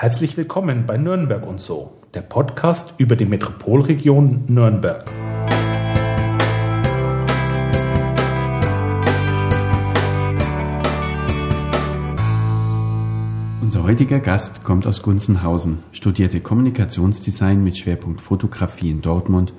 [0.00, 5.04] Herzlich willkommen bei Nürnberg und so, der Podcast über die Metropolregion Nürnberg.
[13.60, 19.52] Unser heutiger Gast kommt aus Gunzenhausen, studierte Kommunikationsdesign mit Schwerpunkt Fotografie in Dortmund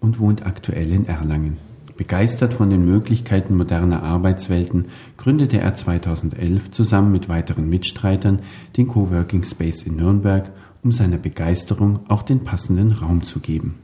[0.00, 1.73] und wohnt aktuell in Erlangen.
[1.96, 4.86] Begeistert von den Möglichkeiten moderner Arbeitswelten
[5.16, 8.40] gründete er 2011 zusammen mit weiteren Mitstreitern
[8.76, 10.50] den Coworking Space in Nürnberg,
[10.82, 13.76] um seiner Begeisterung auch den passenden Raum zu geben.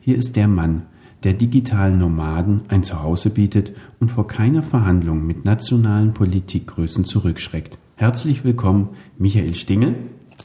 [0.00, 0.84] Hier ist der Mann,
[1.24, 7.78] der digitalen Nomaden ein Zuhause bietet und vor keiner Verhandlung mit nationalen Politikgrößen zurückschreckt.
[7.96, 9.96] Herzlich willkommen, Michael Stingel.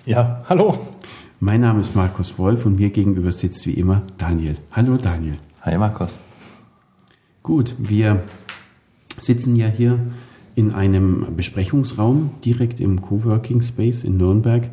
[0.06, 0.78] Ja, hallo.
[1.40, 4.58] Mein Name ist Markus Wolf und mir gegenüber sitzt wie immer Daniel.
[4.72, 5.38] Hallo Daniel.
[5.62, 6.20] Hi Markus.
[7.46, 8.24] Gut, wir
[9.22, 10.00] sitzen ja hier
[10.56, 14.64] in einem Besprechungsraum direkt im Coworking Space in Nürnberg.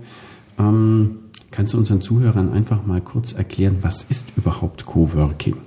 [0.59, 1.19] Ähm,
[1.51, 5.59] kannst du unseren Zuhörern einfach mal kurz erklären, was ist überhaupt Coworking?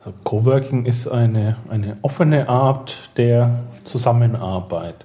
[0.00, 5.04] Also Coworking ist eine, eine offene Art der Zusammenarbeit.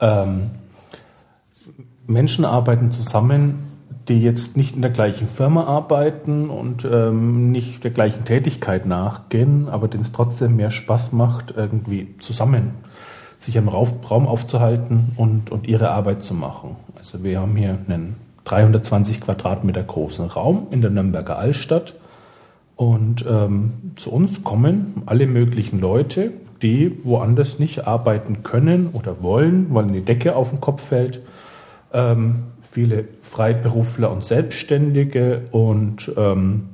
[0.00, 0.50] Ähm,
[2.06, 3.69] Menschen arbeiten zusammen
[4.10, 9.68] die jetzt nicht in der gleichen Firma arbeiten und ähm, nicht der gleichen Tätigkeit nachgehen,
[9.68, 12.72] aber denen es trotzdem mehr Spaß macht, irgendwie zusammen
[13.38, 16.76] sich im Raum aufzuhalten und, und ihre Arbeit zu machen.
[16.98, 21.94] Also wir haben hier einen 320 Quadratmeter großen Raum in der Nürnberger Altstadt
[22.76, 29.68] und ähm, zu uns kommen alle möglichen Leute, die woanders nicht arbeiten können oder wollen,
[29.70, 31.22] weil die Decke auf den Kopf fällt.
[31.92, 36.68] Ähm, viele Freiberufler und Selbstständige und ähm,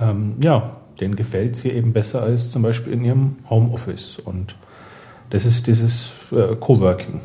[0.00, 4.18] ähm, ja, denen gefällt es hier eben besser als zum Beispiel in ihrem Homeoffice.
[4.18, 4.56] Und
[5.30, 7.20] das ist dieses äh, Coworking.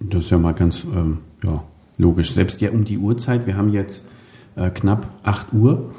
[0.00, 1.62] Das ist ja mal ganz ähm, ja,
[1.98, 2.34] logisch.
[2.34, 4.02] Selbst ja um die Uhrzeit, wir haben jetzt
[4.56, 5.94] äh, knapp 8 Uhr.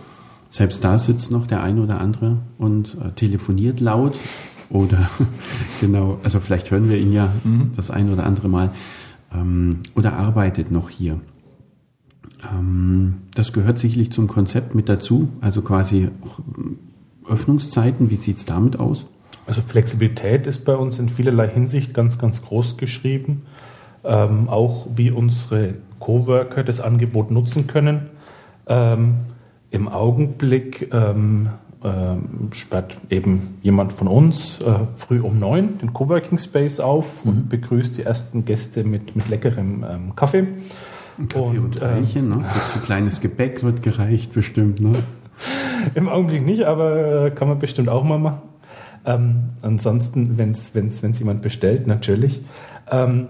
[0.49, 4.13] Selbst da sitzt noch der eine oder andere und äh, telefoniert laut.
[4.69, 5.09] Oder
[5.81, 7.71] genau, also vielleicht hören wir ihn ja mhm.
[7.75, 8.71] das ein oder andere Mal
[9.33, 11.19] ähm, oder arbeitet noch hier.
[12.51, 16.09] Ähm, das gehört sicherlich zum Konzept mit dazu, also quasi
[17.27, 18.09] Öffnungszeiten.
[18.09, 19.05] Wie sieht es damit aus?
[19.45, 23.43] Also Flexibilität ist bei uns in vielerlei Hinsicht ganz, ganz groß geschrieben.
[24.05, 28.09] Ähm, auch wie unsere Coworker das Angebot nutzen können.
[28.67, 29.15] Ähm,
[29.71, 31.49] Im Augenblick ähm,
[31.83, 37.31] äh, sperrt eben jemand von uns äh, früh um neun den Coworking Space auf mhm.
[37.31, 40.47] und begrüßt die ersten Gäste mit, mit leckerem ähm, Kaffee.
[41.29, 42.45] Kaffee und, und Teilchen, ähm, ne?
[42.73, 44.79] so ein kleines Gebäck wird gereicht bestimmt.
[44.79, 44.93] Ne?
[45.95, 48.41] Im Augenblick nicht, aber äh, kann man bestimmt auch mal machen.
[49.05, 52.41] Ähm, ansonsten, wenn es jemand bestellt, natürlich.
[52.89, 53.27] Ähm,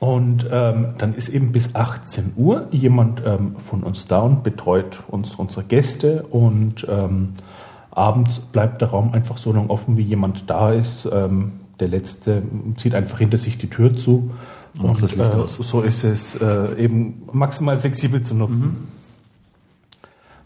[0.00, 5.02] und ähm, dann ist eben bis 18 Uhr jemand ähm, von uns da und betreut
[5.08, 7.30] uns unsere Gäste und ähm,
[7.98, 11.08] abends bleibt der Raum einfach so lange offen, wie jemand da ist.
[11.12, 12.42] Ähm, der Letzte
[12.76, 14.30] zieht einfach hinter sich die Tür zu.
[14.78, 15.54] Und, und das Licht äh, aus.
[15.54, 18.68] So ist es äh, eben maximal flexibel zu nutzen.
[18.68, 18.98] Mhm.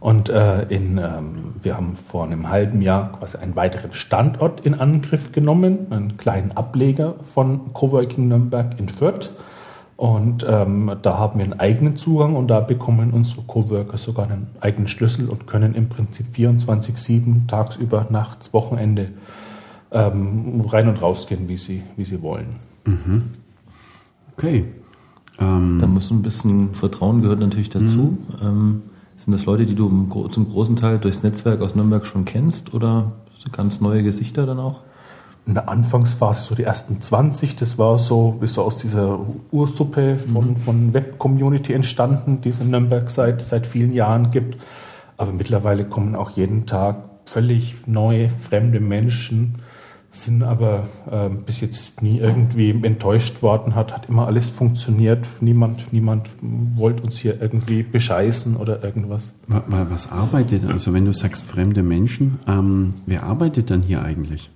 [0.00, 4.74] Und äh, in, ähm, wir haben vor einem halben Jahr quasi einen weiteren Standort in
[4.74, 9.30] Angriff genommen, einen kleinen Ableger von Coworking Nürnberg in Fürth.
[10.02, 14.48] Und ähm, da haben wir einen eigenen Zugang und da bekommen unsere Coworker sogar einen
[14.60, 19.10] eigenen Schlüssel und können im Prinzip 24-7 tagsüber, nachts, Wochenende
[19.92, 22.56] ähm, rein und rausgehen, wie sie, wie sie wollen.
[22.84, 23.22] Mhm.
[24.32, 24.64] Okay.
[25.38, 28.18] Ähm, da muss ein bisschen Vertrauen gehört natürlich dazu.
[28.18, 28.18] Mhm.
[28.42, 28.82] Ähm,
[29.16, 29.88] sind das Leute, die du
[30.32, 33.12] zum großen Teil durchs Netzwerk aus Nürnberg schon kennst oder
[33.52, 34.80] ganz neue Gesichter dann auch?
[35.46, 39.18] In der Anfangsphase, so die ersten 20, das war so, ist so aus dieser
[39.50, 40.56] Ursuppe von, mhm.
[40.56, 44.56] von Web-Community entstanden, die es in Nürnberg seit, seit vielen Jahren gibt.
[45.16, 49.56] Aber mittlerweile kommen auch jeden Tag völlig neue, fremde Menschen,
[50.12, 55.26] sind aber äh, bis jetzt nie irgendwie enttäuscht worden, hat, hat immer alles funktioniert.
[55.40, 56.28] Niemand, niemand
[56.76, 59.32] wollte uns hier irgendwie bescheißen oder irgendwas.
[59.46, 64.50] Was arbeitet, also wenn du sagst fremde Menschen, ähm, wer arbeitet dann hier eigentlich?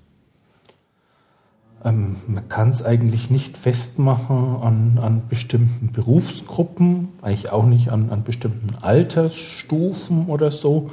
[1.84, 8.10] Ähm, man kann es eigentlich nicht festmachen an, an bestimmten Berufsgruppen, eigentlich auch nicht an,
[8.10, 10.90] an bestimmten Altersstufen oder so.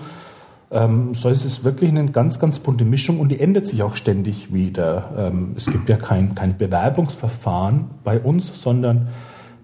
[0.71, 3.95] Ähm, so ist es wirklich eine ganz, ganz bunte Mischung und die ändert sich auch
[3.95, 5.11] ständig wieder.
[5.17, 9.09] Ähm, es gibt ja kein, kein Bewerbungsverfahren bei uns, sondern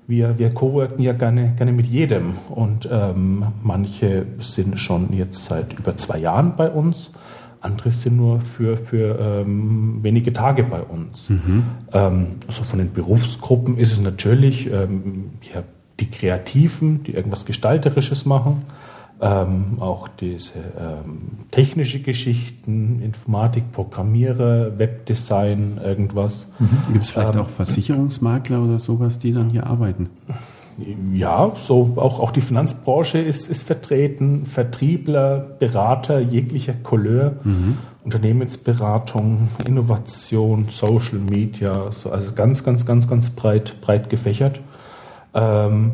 [0.10, 2.34] wir, wir coworken ja gerne, gerne mit jedem.
[2.50, 7.12] Und ähm, manche sind schon jetzt seit über zwei Jahren bei uns
[7.62, 11.30] andere sind nur für, für ähm, wenige Tage bei uns.
[11.30, 11.64] Mhm.
[11.92, 15.64] Ähm, also von den Berufsgruppen ist es natürlich ähm, ja,
[16.00, 18.64] die Kreativen, die irgendwas Gestalterisches machen.
[19.22, 26.48] Ähm, auch diese ähm, technische Geschichten, Informatik, Programmierer, Webdesign, irgendwas.
[26.58, 26.94] Mhm.
[26.94, 30.10] Gibt es vielleicht ähm, auch Versicherungsmakler oder sowas, die dann hier arbeiten?
[31.14, 37.78] Ja, so auch, auch die Finanzbranche ist, ist vertreten, Vertriebler, Berater jeglicher Couleur, mhm.
[38.04, 44.60] Unternehmensberatung, Innovation, Social Media, so, also ganz, ganz, ganz, ganz breit, breit gefächert.
[45.34, 45.92] Ähm,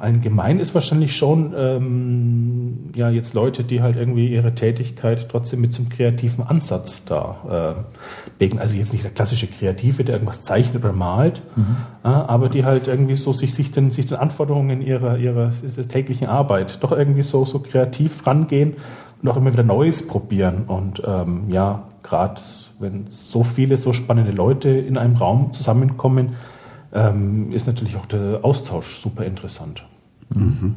[0.00, 5.76] allgemein ist wahrscheinlich schon ähm, ja jetzt Leute, die halt irgendwie ihre Tätigkeit trotzdem mit
[5.76, 7.76] einem kreativen Ansatz da
[8.38, 8.58] äh, legen.
[8.58, 11.76] Also jetzt nicht der klassische Kreative, der irgendwas zeichnet oder malt, mhm.
[12.04, 15.88] äh, aber die halt irgendwie so sich, sich, den, sich den Anforderungen ihrer, ihrer, ihrer
[15.88, 18.74] täglichen Arbeit doch irgendwie so, so kreativ rangehen
[19.22, 20.64] und auch immer wieder Neues probieren.
[20.66, 22.40] Und ähm, ja, gerade
[22.78, 26.34] wenn so viele so spannende Leute in einem Raum zusammenkommen,
[26.92, 29.84] ähm, ist natürlich auch der Austausch super interessant.
[30.34, 30.76] Mhm.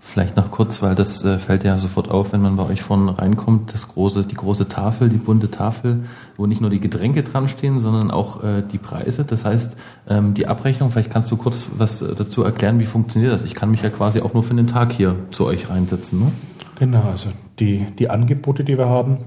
[0.00, 3.18] Vielleicht noch kurz, weil das äh, fällt ja sofort auf, wenn man bei euch vorne
[3.18, 6.04] reinkommt, das große, die große Tafel, die bunte Tafel,
[6.36, 9.24] wo nicht nur die Getränke dran stehen, sondern auch äh, die Preise.
[9.24, 9.76] Das heißt,
[10.08, 13.42] ähm, die Abrechnung, vielleicht kannst du kurz was äh, dazu erklären, wie funktioniert das?
[13.42, 16.20] Ich kann mich ja quasi auch nur für den Tag hier zu euch reinsetzen.
[16.20, 16.32] Ne?
[16.78, 19.18] Genau, also die, die Angebote, die wir haben,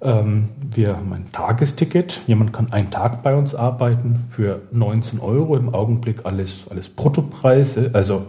[0.00, 2.20] wir haben ein Tagesticket.
[2.28, 5.56] Jemand kann einen Tag bei uns arbeiten für 19 Euro.
[5.56, 7.90] Im Augenblick alles, alles Bruttopreise.
[7.94, 8.26] Also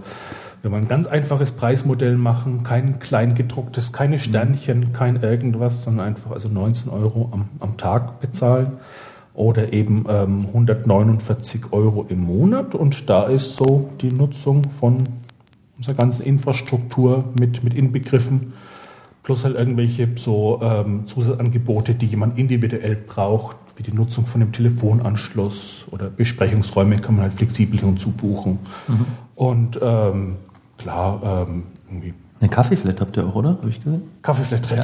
[0.62, 4.21] wir wollen ein ganz einfaches Preismodell machen, kein kleingedrucktes, keine mhm.
[4.21, 8.71] Sternchen, kein irgendwas, sondern einfach also 19 Euro am, am Tag bezahlen
[9.33, 12.75] oder eben ähm, 149 Euro im Monat.
[12.75, 15.04] Und da ist so die Nutzung von
[15.77, 18.54] unserer ganzen Infrastruktur mit, mit inbegriffen
[19.24, 24.51] plus halt irgendwelche so ähm, Zusatzangebote, die jemand individuell braucht, wie die Nutzung von dem
[24.51, 28.60] Telefonanschluss oder Besprechungsräume kann man halt flexibel hinzubuchen.
[28.88, 29.06] Mhm.
[29.36, 30.36] Und ähm,
[30.77, 33.50] klar, ähm, irgendwie eine Kaffeeflat habt ihr auch, oder?
[33.50, 34.04] Habe ich gesehen?
[34.21, 34.83] Kaffeeflat, ja.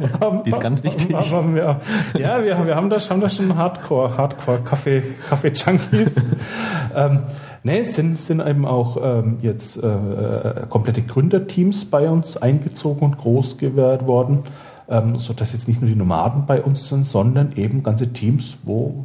[0.00, 0.42] genau.
[0.46, 1.14] Die ist ganz wichtig.
[1.14, 1.80] Aber wir,
[2.18, 6.16] ja, wir, wir haben da, haben da schon Hardcore, Hardcore Kaffee, Kaffee-Junkies.
[6.96, 7.22] ähm,
[7.68, 13.18] Nee, es sind, sind eben auch ähm, jetzt äh, komplette Gründerteams bei uns eingezogen und
[13.18, 14.44] groß gewährt worden,
[14.88, 19.04] ähm, sodass jetzt nicht nur die Nomaden bei uns sind, sondern eben ganze Teams, wo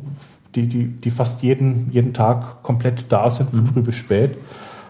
[0.55, 3.65] die, die, die fast jeden, jeden Tag komplett da sind, von mhm.
[3.65, 4.37] früh bis spät.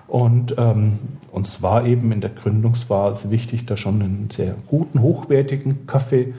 [0.07, 0.99] Und ähm,
[1.31, 6.35] uns war eben in der Gründungsphase wichtig, da schon einen sehr guten, hochwertigen Kaffee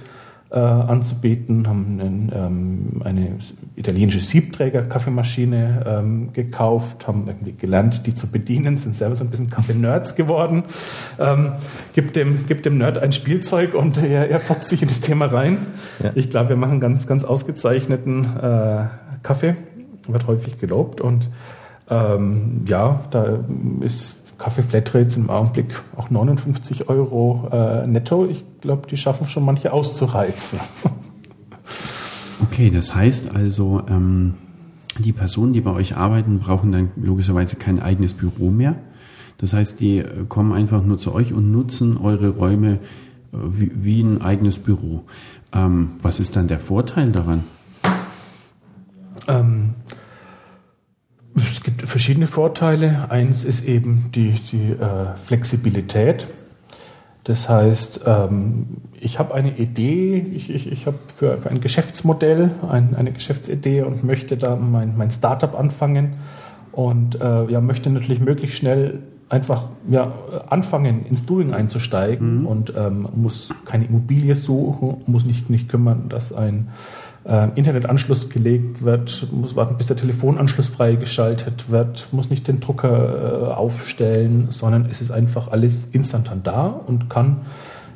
[0.54, 3.38] äh, anzubieten, haben einen, ähm, eine
[3.74, 9.50] italienische Siebträger-Kaffeemaschine ähm, gekauft, haben irgendwie gelernt, die zu bedienen, sind selber so ein bisschen
[9.50, 10.62] Kaffee-Nerds geworden.
[11.18, 11.54] Ähm,
[11.92, 15.26] gibt, dem, gibt dem Nerd ein Spielzeug und er, er fuchst sich in das Thema
[15.26, 15.58] rein.
[16.00, 16.12] Ja.
[16.14, 18.84] Ich glaube, wir machen ganz, ganz ausgezeichneten äh,
[19.24, 19.56] Kaffee,
[20.06, 21.28] wird häufig gelobt und
[21.90, 23.40] ähm, ja, da
[23.80, 28.26] ist Kaffee Flatrates im Augenblick auch 59 Euro äh, netto.
[28.26, 30.60] Ich glaube, die schaffen schon manche auszureizen.
[32.42, 34.34] Okay, das heißt also, ähm,
[34.98, 38.76] die Personen, die bei euch arbeiten, brauchen dann logischerweise kein eigenes Büro mehr.
[39.38, 42.78] Das heißt, die äh, kommen einfach nur zu euch und nutzen eure Räume äh,
[43.32, 45.04] wie, wie, ein eigenes Büro.
[45.52, 47.44] Ähm, was ist dann der Vorteil daran?
[49.26, 49.74] Ähm,
[51.36, 53.10] es gibt verschiedene Vorteile.
[53.10, 56.26] Eins ist eben die, die äh, Flexibilität.
[57.24, 58.66] Das heißt, ähm,
[59.00, 63.82] ich habe eine Idee, ich, ich, ich habe für, für ein Geschäftsmodell ein, eine Geschäftsidee
[63.82, 66.14] und möchte da mein, mein Startup anfangen
[66.72, 69.00] und äh, ja, möchte natürlich möglichst schnell
[69.30, 70.12] einfach ja,
[70.48, 72.46] anfangen, ins Doing einzusteigen mhm.
[72.46, 76.68] und ähm, muss keine Immobilie suchen, muss nicht, nicht kümmern, dass ein
[77.24, 83.50] äh, Internetanschluss gelegt wird, muss warten, bis der Telefonanschluss freigeschaltet wird, muss nicht den Drucker
[83.50, 87.42] äh, aufstellen, sondern es ist einfach alles instantan da und kann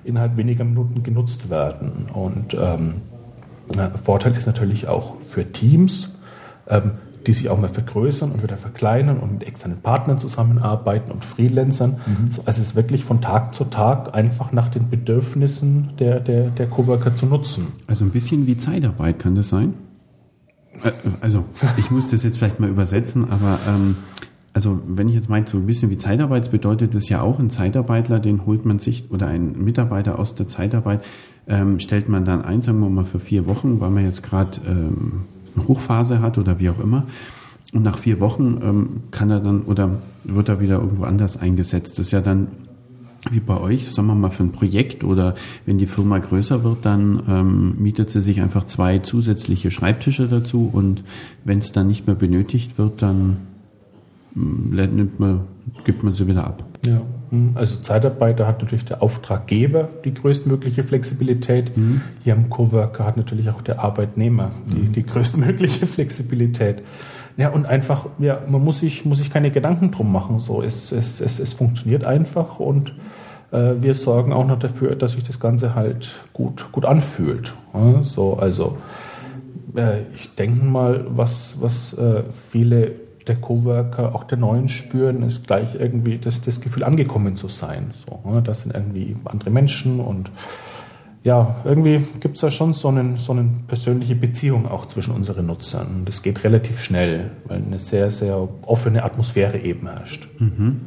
[0.04, 2.08] innerhalb weniger Minuten genutzt werden.
[2.12, 3.02] Und ähm,
[4.02, 6.10] Vorteil ist natürlich auch für Teams.
[6.68, 6.92] Ähm,
[7.28, 11.98] die sich auch mal vergrößern und wieder verkleinern und mit externen Partnern zusammenarbeiten und Freelancern.
[12.06, 12.30] Mhm.
[12.46, 16.66] Also es ist wirklich von Tag zu Tag einfach nach den Bedürfnissen der, der, der
[16.68, 17.66] Coworker zu nutzen.
[17.86, 19.74] Also ein bisschen wie Zeitarbeit kann das sein?
[20.82, 21.44] Äh, also
[21.76, 23.96] ich muss das jetzt vielleicht mal übersetzen, aber ähm,
[24.54, 27.50] also wenn ich jetzt meine, so ein bisschen wie Zeitarbeit, bedeutet das ja auch ein
[27.50, 31.04] Zeitarbeitler, den holt man sich oder ein Mitarbeiter aus der Zeitarbeit,
[31.46, 34.62] ähm, stellt man dann ein, sagen wir mal für vier Wochen, weil man jetzt gerade
[34.66, 35.26] ähm,
[35.66, 37.06] Hochphase hat oder wie auch immer.
[37.72, 39.90] Und nach vier Wochen ähm, kann er dann oder
[40.24, 41.98] wird er wieder irgendwo anders eingesetzt.
[41.98, 42.48] Das ist ja dann
[43.30, 45.34] wie bei euch, sagen wir mal, für ein Projekt oder
[45.66, 50.70] wenn die Firma größer wird, dann ähm, mietet sie sich einfach zwei zusätzliche Schreibtische dazu
[50.72, 51.02] und
[51.44, 53.38] wenn es dann nicht mehr benötigt wird, dann
[54.34, 55.40] nimmt man,
[55.84, 56.64] gibt man sie wieder ab.
[56.86, 57.02] Ja.
[57.54, 61.76] Also Zeitarbeit, da hat natürlich der Auftraggeber die größtmögliche Flexibilität.
[61.76, 62.00] Mhm.
[62.24, 64.92] Hier am Coworker hat natürlich auch der Arbeitnehmer die, mhm.
[64.92, 66.82] die größtmögliche Flexibilität.
[67.36, 70.38] Ja, und einfach, ja, man muss sich, muss sich keine Gedanken drum machen.
[70.40, 72.94] So, es, es, es, es funktioniert einfach und
[73.52, 77.54] äh, wir sorgen auch noch dafür, dass sich das Ganze halt gut, gut anfühlt.
[77.74, 78.78] Ja, so, also
[79.76, 85.46] äh, ich denke mal, was, was äh, viele der Coworker, auch der Neuen spüren, ist
[85.46, 87.92] gleich irgendwie das, das Gefühl, angekommen zu sein.
[88.06, 88.42] So, ne?
[88.42, 90.30] Das sind irgendwie andere Menschen und
[91.24, 95.46] ja, irgendwie gibt es da schon so eine, so eine persönliche Beziehung auch zwischen unseren
[95.46, 96.02] Nutzern.
[96.04, 100.28] Das geht relativ schnell, weil eine sehr, sehr offene Atmosphäre eben herrscht.
[100.38, 100.80] Mhm.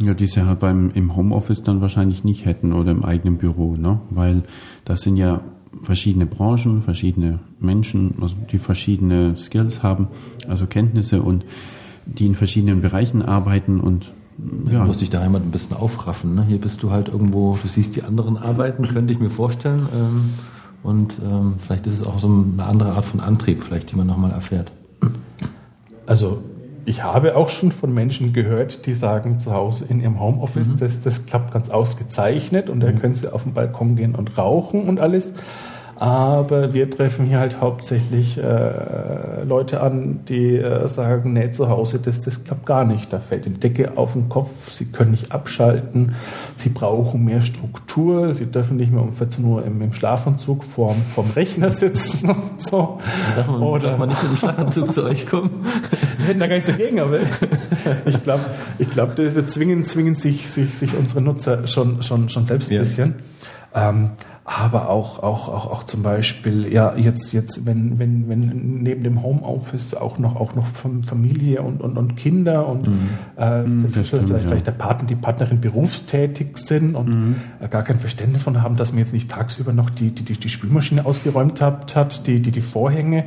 [0.00, 3.74] Ja, die sie halt beim, im Homeoffice dann wahrscheinlich nicht hätten oder im eigenen Büro,
[3.74, 3.98] ne?
[4.10, 4.42] Weil
[4.84, 5.40] das sind ja
[5.82, 10.08] verschiedene Branchen, verschiedene Menschen, also die verschiedene Skills haben,
[10.48, 11.44] also Kenntnisse und
[12.06, 14.12] die in verschiedenen Bereichen arbeiten und
[14.70, 14.82] ja.
[14.82, 16.36] Du musst dich daheim halt ein bisschen aufraffen.
[16.36, 16.44] Ne?
[16.46, 19.88] Hier bist du halt irgendwo, du siehst die anderen arbeiten, könnte ich mir vorstellen.
[19.92, 20.30] Ähm,
[20.84, 24.06] und ähm, vielleicht ist es auch so eine andere Art von Antrieb, vielleicht, die man
[24.06, 24.70] nochmal erfährt.
[26.06, 26.40] Also
[26.88, 30.78] ich habe auch schon von Menschen gehört, die sagen zu Hause in ihrem Homeoffice, mhm.
[30.78, 33.00] das, das klappt ganz ausgezeichnet und da mhm.
[33.00, 35.34] können sie auf den Balkon gehen und rauchen und alles.
[35.96, 41.98] Aber wir treffen hier halt hauptsächlich äh, Leute an, die äh, sagen, nee, zu Hause,
[41.98, 43.12] das, das klappt gar nicht.
[43.12, 46.14] Da fällt die Decke auf den Kopf, sie können nicht abschalten,
[46.54, 51.02] sie brauchen mehr Struktur, sie dürfen nicht mehr um 14 Uhr im, im Schlafanzug vorm,
[51.16, 53.00] vorm Rechner sitzen und so.
[53.34, 55.50] Darf man, Oder, darf man nicht dem Schlafanzug zu euch kommen?
[56.28, 57.20] Hätten da gar nichts dagegen, aber
[58.04, 58.44] ich glaube,
[58.78, 62.74] ich glaub, das zwingen, zwingen sich, sich, sich unsere Nutzer schon, schon, schon selbst ein
[62.74, 62.80] ja.
[62.80, 63.14] bisschen.
[63.74, 64.10] Ähm,
[64.50, 69.22] aber auch, auch, auch, auch zum Beispiel, ja, jetzt, jetzt, wenn, wenn, wenn neben dem
[69.22, 73.08] Homeoffice auch noch, auch noch Familie und, und, und Kinder und mhm.
[73.36, 74.56] äh, mhm, vielleicht, stimmt, vielleicht, ja.
[74.56, 77.36] der Partner, die Partnerin berufstätig sind und mhm.
[77.60, 80.48] Äh, gar kein Verständnis von haben, dass man jetzt nicht tagsüber noch die, die, die
[80.48, 83.24] Spülmaschine ausgeräumt hat, hat die, die, die Vorhänge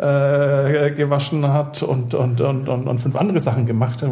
[0.00, 0.66] ja.
[0.86, 4.10] äh, gewaschen hat und, und, und, und, und fünf andere Sachen gemacht hat.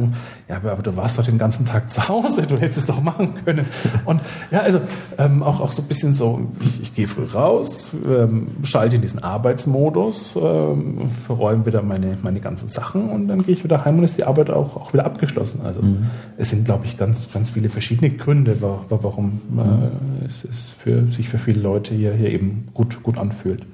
[0.49, 3.03] Ja, aber, aber du warst doch den ganzen Tag zu Hause, du hättest es doch
[3.03, 3.67] machen können.
[4.05, 4.21] Und
[4.53, 4.81] ja, also
[5.19, 9.03] ähm, auch, auch so ein bisschen so, ich, ich gehe früh raus, ähm, schalte in
[9.03, 13.99] diesen Arbeitsmodus, ähm, verräume wieder meine, meine ganzen Sachen und dann gehe ich wieder heim
[13.99, 15.61] und ist die Arbeit auch, auch wieder abgeschlossen.
[15.65, 16.11] Also mhm.
[16.37, 20.27] es sind, glaube ich, ganz, ganz viele verschiedene Gründe, warum äh, mhm.
[20.27, 23.65] es, es für, sich für viele Leute hier, hier eben gut, gut anfühlt.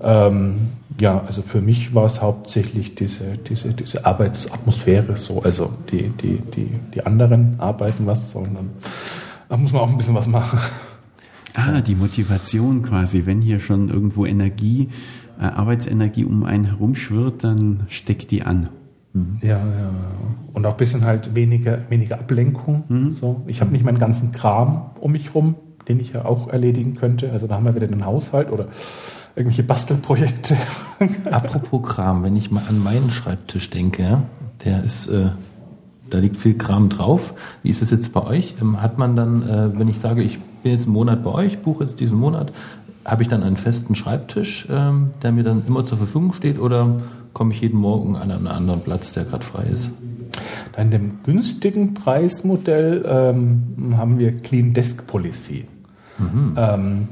[0.00, 0.56] Ähm,
[1.00, 5.42] ja, also für mich war es hauptsächlich diese, diese, diese Arbeitsatmosphäre so.
[5.42, 8.70] Also die, die, die, die anderen arbeiten was, sondern
[9.48, 10.58] da muss man auch ein bisschen was machen.
[11.56, 13.24] Ah, die Motivation quasi.
[13.24, 14.90] Wenn hier schon irgendwo Energie,
[15.40, 18.68] äh, Arbeitsenergie um einen herumschwirrt, dann steckt die an.
[19.14, 19.38] Mhm.
[19.40, 19.90] Ja, ja.
[20.52, 22.84] Und auch ein bisschen halt weniger, weniger Ablenkung.
[22.88, 23.12] Mhm.
[23.12, 23.42] So.
[23.46, 25.54] Ich habe nicht meinen ganzen Kram um mich rum,
[25.88, 27.32] den ich ja auch erledigen könnte.
[27.32, 28.68] Also da haben wir wieder den Haushalt oder
[29.34, 30.58] irgendwelche Bastelprojekte.
[31.30, 34.22] Apropos Kram, wenn ich mal an meinen Schreibtisch denke,
[34.62, 35.30] der ist äh,
[36.10, 37.34] da liegt viel Kram drauf.
[37.62, 38.56] Wie ist es jetzt bei euch?
[38.60, 41.60] Ähm, hat man dann, äh, wenn ich sage, ich bin jetzt einen Monat bei euch,
[41.60, 42.52] buche jetzt diesen Monat,
[43.04, 46.88] habe ich dann einen festen Schreibtisch, ähm, der mir dann immer zur Verfügung steht oder
[47.32, 49.90] komme ich jeden Morgen an einen anderen Platz, der gerade frei ist?
[50.76, 55.66] In dem günstigen Preismodell ähm, haben wir Clean Desk Policy.
[56.18, 56.54] Mhm.
[56.56, 57.08] Ähm,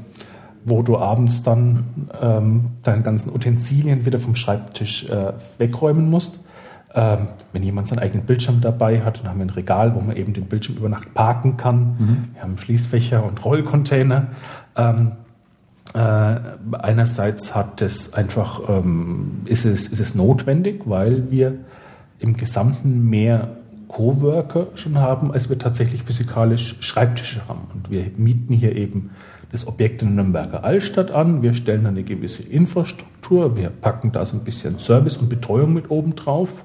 [0.65, 1.85] wo du abends dann
[2.21, 6.39] ähm, deine ganzen Utensilien wieder vom Schreibtisch äh, wegräumen musst
[6.95, 10.15] ähm, wenn jemand seinen eigenen Bildschirm dabei hat, dann haben wir ein Regal, wo man
[10.15, 11.95] eben den Bildschirm über Nacht parken kann.
[11.99, 12.27] Mhm.
[12.33, 14.27] Wir haben Schließfächer und Rollcontainer.
[14.77, 15.11] Ähm,
[15.93, 21.55] äh, einerseits hat es einfach, ähm, ist, es, ist es notwendig, weil wir
[22.19, 23.49] im Gesamten mehr
[23.89, 27.67] Coworker schon haben, als wir tatsächlich physikalisch Schreibtische haben.
[27.73, 29.11] Und wir mieten hier eben
[29.51, 31.41] das Objekt in Nürnberger Altstadt an.
[31.41, 33.57] Wir stellen eine gewisse Infrastruktur.
[33.57, 36.63] Wir packen da so ein bisschen Service und Betreuung mit oben drauf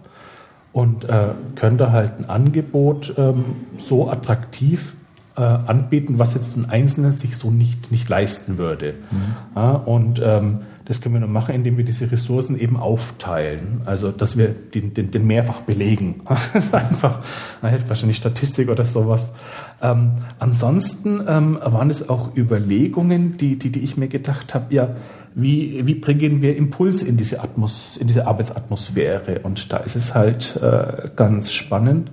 [0.72, 3.44] und äh, könnte halt ein Angebot ähm,
[3.78, 4.94] so attraktiv
[5.36, 8.94] äh, anbieten, was jetzt ein Einzelner sich so nicht, nicht leisten würde.
[9.10, 9.36] Mhm.
[9.56, 10.58] Ja, und ähm,
[10.90, 13.82] das können wir nur machen, indem wir diese Ressourcen eben aufteilen.
[13.84, 16.22] Also, dass wir den, den, den mehrfach belegen.
[16.28, 17.20] das ist einfach,
[17.62, 19.34] da hilft wahrscheinlich Statistik oder sowas.
[19.80, 24.88] Ähm, ansonsten ähm, waren es auch Überlegungen, die, die, die ich mir gedacht habe, ja,
[25.34, 29.40] wie, wie bringen wir Impuls in diese, Atmos, in diese Arbeitsatmosphäre?
[29.40, 32.10] Und da ist es halt äh, ganz spannend,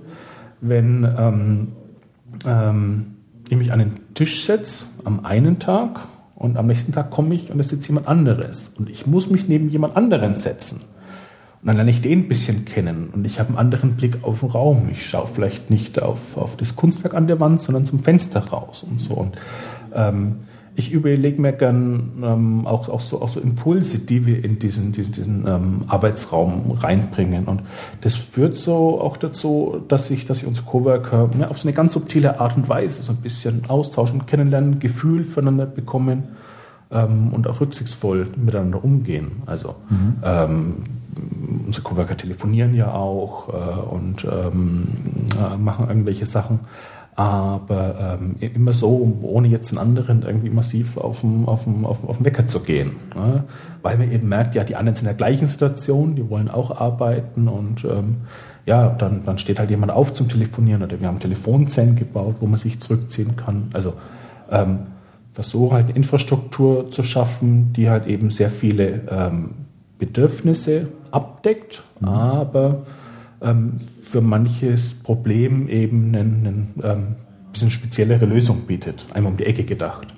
[0.60, 1.68] wenn ähm,
[2.46, 3.06] ähm,
[3.48, 6.00] ich mich an den Tisch setze am einen Tag
[6.34, 9.48] und am nächsten Tag komme ich und es sitzt jemand anderes und ich muss mich
[9.48, 10.82] neben jemand anderen setzen.
[11.60, 14.40] Und dann lerne ich den ein bisschen kennen und ich habe einen anderen Blick auf
[14.40, 14.88] den Raum.
[14.92, 18.84] Ich schaue vielleicht nicht auf, auf das Kunstwerk an der Wand, sondern zum Fenster raus
[18.88, 19.14] und so.
[19.14, 19.36] Und
[19.92, 20.36] ähm,
[20.78, 24.92] ich überlege mir gern ähm, auch, auch, so, auch so Impulse, die wir in diesen,
[24.92, 27.46] diesen, diesen ähm, Arbeitsraum reinbringen.
[27.46, 27.62] Und
[28.02, 31.74] das führt so auch dazu, dass ich, dass ich unsere Coworker ja, auf so eine
[31.74, 36.28] ganz subtile Art und Weise so ein bisschen austauschen, kennenlernen, Gefühl füreinander bekommen
[36.92, 39.42] ähm, und auch rücksichtsvoll miteinander umgehen.
[39.46, 40.16] Also mhm.
[40.22, 40.74] ähm,
[41.66, 44.86] unsere Coworker telefonieren ja auch äh, und ähm,
[45.36, 46.60] äh, machen irgendwelche Sachen
[47.18, 51.98] aber ähm, immer so, ohne jetzt den anderen irgendwie massiv auf den, auf den, auf
[51.98, 52.92] den, auf den Wecker zu gehen.
[53.12, 53.42] Ne?
[53.82, 56.80] Weil man eben merkt, ja, die anderen sind in der gleichen Situation, die wollen auch
[56.80, 58.18] arbeiten und ähm,
[58.66, 62.46] ja, dann, dann steht halt jemand auf zum Telefonieren oder wir haben Telefonzellen gebaut, wo
[62.46, 63.64] man sich zurückziehen kann.
[63.72, 63.94] Also
[64.48, 64.78] ähm,
[65.32, 69.54] versuche halt eine Infrastruktur zu schaffen, die halt eben sehr viele ähm,
[69.98, 72.08] Bedürfnisse abdeckt, mhm.
[72.08, 72.86] aber
[73.40, 77.16] ähm, für manches Problem eben eine ähm,
[77.52, 80.08] bisschen speziellere Lösung bietet, einmal um die Ecke gedacht.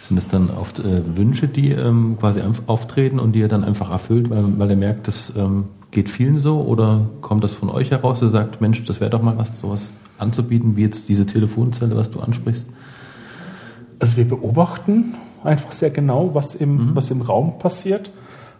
[0.00, 3.90] Sind das dann oft äh, Wünsche, die ähm, quasi auftreten und die er dann einfach
[3.90, 6.60] erfüllt, weil, weil er merkt, das ähm, geht vielen so?
[6.60, 9.92] Oder kommt das von euch heraus, er sagt, Mensch, das wäre doch mal was, sowas
[10.18, 12.68] anzubieten, wie jetzt diese Telefonzelle, was du ansprichst?
[13.98, 16.96] Also wir beobachten einfach sehr genau, was im, mhm.
[16.96, 18.10] was im Raum passiert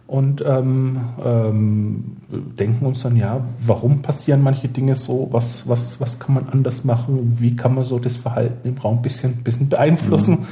[0.07, 6.19] und ähm, ähm, denken uns dann, ja, warum passieren manche Dinge so, was, was, was
[6.19, 9.67] kann man anders machen, wie kann man so das Verhalten im Raum ein bisschen, bisschen
[9.69, 10.41] beeinflussen.
[10.41, 10.45] Mhm.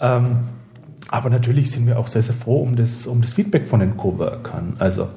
[0.00, 0.24] Ähm,
[1.08, 3.96] aber natürlich sind wir auch sehr, sehr froh um das, um das Feedback von den
[3.96, 4.76] Coworkern.
[4.78, 5.08] Also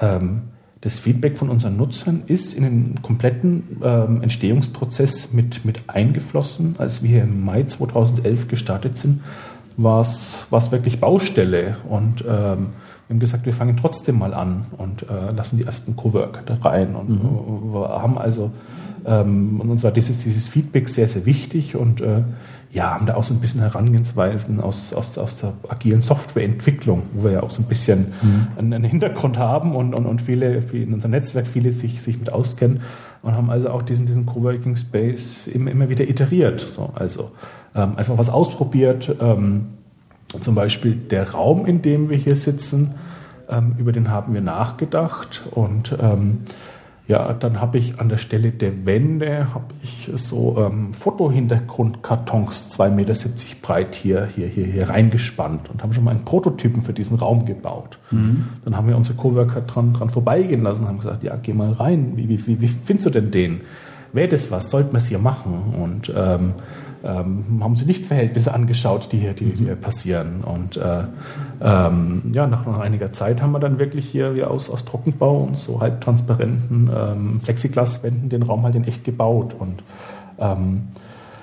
[0.00, 0.42] ähm,
[0.80, 6.76] das Feedback von unseren Nutzern ist in den kompletten ähm, Entstehungsprozess mit, mit eingeflossen.
[6.78, 9.22] Als wir im Mai 2011 gestartet sind,
[9.76, 12.68] war es wirklich Baustelle und ähm,
[13.06, 16.54] wir haben gesagt, wir fangen trotzdem mal an und äh, lassen die ersten Coworker da
[16.56, 17.72] rein und mhm.
[17.74, 18.50] wir haben also
[19.04, 22.22] ähm, und uns war dieses, dieses Feedback sehr, sehr wichtig und äh,
[22.72, 27.24] ja, haben da auch so ein bisschen Herangehensweisen aus, aus, aus der agilen Softwareentwicklung, wo
[27.24, 28.46] wir ja auch so ein bisschen mhm.
[28.58, 32.18] einen, einen, Hintergrund haben und, und, und viele, viele in unserem Netzwerk viele sich, sich
[32.18, 32.80] mit auskennen
[33.22, 36.66] und haben also auch diesen, diesen Coworking Space immer, immer wieder iteriert.
[36.74, 37.30] So, also
[37.74, 39.14] ähm, einfach was ausprobiert.
[39.20, 39.66] Ähm,
[40.40, 42.94] zum Beispiel der Raum, in dem wir hier sitzen,
[43.48, 46.40] ähm, über den haben wir nachgedacht und ähm,
[47.06, 52.94] ja, dann habe ich an der Stelle der Wände habe ich so ähm, Fotohintergrundkartons 2,70
[52.94, 53.14] Meter
[53.60, 57.44] breit hier, hier, hier, hier reingespannt und haben schon mal einen Prototypen für diesen Raum
[57.44, 57.98] gebaut.
[58.10, 58.46] Mhm.
[58.64, 61.72] Dann haben wir unsere Coworker dran, dran vorbeigehen lassen und haben gesagt, ja, geh mal
[61.72, 62.12] rein.
[62.16, 63.60] Wie, wie, wie, wie findest du denn den?
[64.14, 64.70] Wäre das was?
[64.70, 65.74] Sollten wir es hier machen?
[65.78, 66.54] Und ähm,
[67.04, 70.42] ähm, haben sie Lichtverhältnisse angeschaut, die hier, die, die hier passieren.
[70.42, 71.04] Und äh,
[71.60, 75.42] ähm, ja, nach, nach, einiger Zeit haben wir dann wirklich hier wie aus, aus Trockenbau
[75.42, 79.54] und so halbtransparenten ähm, Plexiglaswänden den Raum halt in echt gebaut.
[79.58, 79.82] Und
[80.38, 80.88] ähm,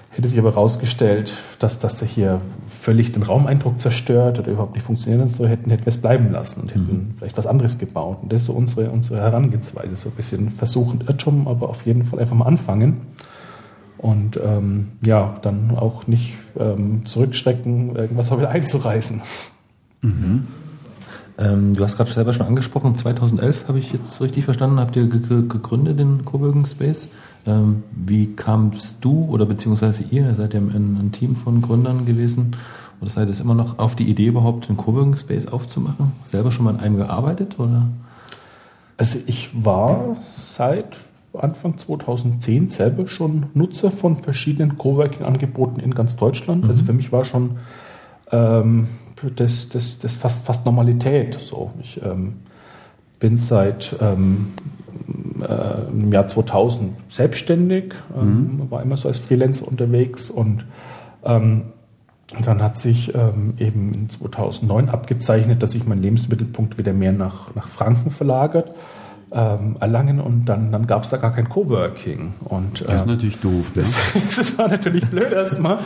[0.09, 4.85] hätte sich aber herausgestellt, dass das da hier völlig den Raumeindruck zerstört oder überhaupt nicht
[4.85, 7.13] funktioniert und so, hätten, hätten wir es bleiben lassen und hätten mhm.
[7.17, 8.17] vielleicht was anderes gebaut.
[8.23, 12.03] Und das ist so unsere, unsere Herangehensweise, so ein bisschen versuchend Irrtum, aber auf jeden
[12.03, 13.01] Fall einfach mal anfangen
[14.01, 19.21] und ähm, ja, dann auch nicht ähm, zurückschrecken, irgendwas wieder einzureißen.
[20.01, 20.47] Mhm.
[21.37, 25.07] Ähm, du hast gerade selber schon angesprochen, 2011 habe ich jetzt richtig verstanden, habt ihr
[25.07, 27.09] gegründet den Coworking Space.
[27.45, 32.05] Ähm, wie kamst du oder beziehungsweise ihr, ihr seid ja ein, ein Team von Gründern
[32.05, 32.55] gewesen,
[33.01, 36.11] oder seid ihr immer noch auf die Idee überhaupt, den Coworking Space aufzumachen?
[36.23, 37.87] Selber schon mal an einem gearbeitet oder?
[38.97, 40.97] Also ich war seit
[41.33, 46.63] Anfang 2010 selber schon Nutzer von verschiedenen Coworking-Angeboten in ganz Deutschland.
[46.63, 46.69] Mhm.
[46.69, 47.57] Also für mich war schon
[48.31, 48.87] ähm,
[49.35, 51.39] das, das, das fast, fast Normalität.
[51.39, 52.33] So, ich ähm,
[53.19, 54.53] bin seit ähm,
[55.47, 58.71] äh, im Jahr 2000 selbstständig, ähm, mhm.
[58.71, 60.65] war immer so als Freelancer unterwegs und
[61.23, 61.63] ähm,
[62.43, 67.53] dann hat sich ähm, eben in 2009 abgezeichnet, dass sich mein Lebensmittelpunkt wieder mehr nach,
[67.55, 68.71] nach Franken verlagert
[69.33, 72.33] ähm, erlangen und dann, dann gab es da gar kein Coworking.
[72.45, 73.71] Und, äh, das ist ähm, natürlich doof.
[73.75, 73.83] Ne?
[73.83, 75.79] Das, das, war natürlich blöd erstmal.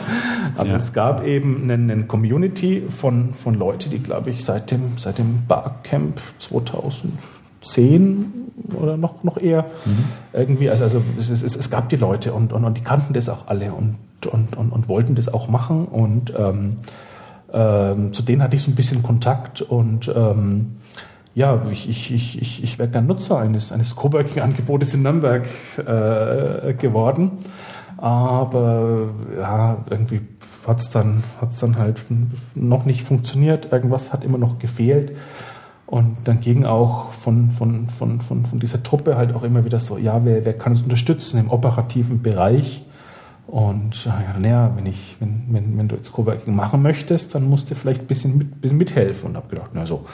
[0.56, 0.76] Aber ja.
[0.76, 5.18] es gab eben eine, eine Community von, von Leuten, die, glaube ich, seit dem, seit
[5.18, 8.32] dem Barcamp 2010
[8.74, 10.04] oder noch, noch eher mhm.
[10.32, 13.28] irgendwie, also, also es, es, es, gab die Leute und, und, und die kannten das
[13.28, 16.78] auch alle und, und, und, und wollten das auch machen und ähm,
[17.52, 20.78] ähm, zu denen hatte ich so ein bisschen Kontakt und ähm,
[21.36, 25.46] ja, ich, ich, ich, ich, ich werde dann Nutzer eines, eines Coworking-Angebotes in Nürnberg
[25.76, 27.32] äh, geworden.
[27.98, 30.22] Aber ja, irgendwie
[30.66, 32.02] hat es dann, hat's dann halt
[32.54, 33.70] noch nicht funktioniert.
[33.70, 35.14] Irgendwas hat immer noch gefehlt.
[35.84, 39.78] Und dann ging auch von, von, von, von, von dieser Truppe halt auch immer wieder
[39.78, 42.82] so, ja, wer, wer kann uns unterstützen im operativen Bereich?
[43.46, 47.70] Und ja, naja, wenn, ich, wenn, wenn, wenn du jetzt Coworking machen möchtest, dann musst
[47.70, 49.28] du vielleicht ein bisschen, mit, bisschen mithelfen.
[49.28, 50.06] Und habe gedacht, na so,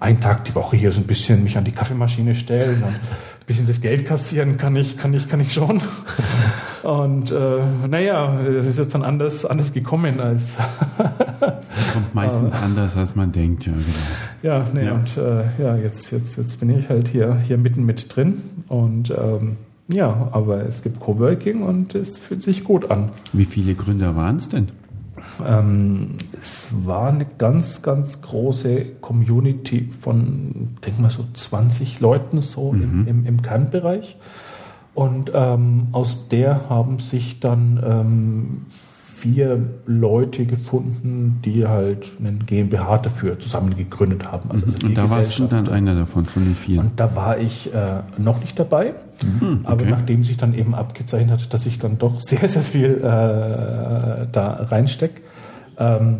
[0.00, 3.46] einen Tag die Woche hier so ein bisschen mich an die Kaffeemaschine stellen und ein
[3.46, 5.82] bisschen das Geld kassieren kann ich, kann ich, kann ich schon.
[6.82, 10.56] Und äh, naja, es ist jetzt dann anders, anders gekommen als.
[11.92, 13.84] Kommt meistens äh, anders, als man denkt, ja, genau.
[14.42, 14.94] Ja, nee, ja.
[14.94, 19.10] und äh, ja, jetzt, jetzt, jetzt bin ich halt hier, hier mitten mit drin und
[19.10, 19.56] ähm,
[19.88, 23.10] ja, aber es gibt Coworking und es fühlt sich gut an.
[23.32, 24.68] Wie viele Gründer waren es denn?
[25.44, 32.72] Ähm, es war eine ganz, ganz große Community von, denke mal so 20 Leuten so
[32.72, 32.82] mhm.
[32.82, 34.16] im, im, im Kernbereich.
[34.94, 38.66] Und ähm, aus der haben sich dann ähm,
[39.24, 44.50] vier Leute gefunden, die halt einen GmbH dafür zusammen gegründet haben.
[44.50, 44.74] Also mhm.
[44.84, 46.80] Und da warst du dann einer davon, von den vier?
[46.80, 48.92] Und da war ich äh, noch nicht dabei.
[49.22, 49.60] Mhm.
[49.62, 49.72] Okay.
[49.72, 54.26] Aber nachdem sich dann eben abgezeichnet hat, dass ich dann doch sehr, sehr viel äh,
[54.30, 55.22] da reinstecke,
[55.78, 56.18] ähm,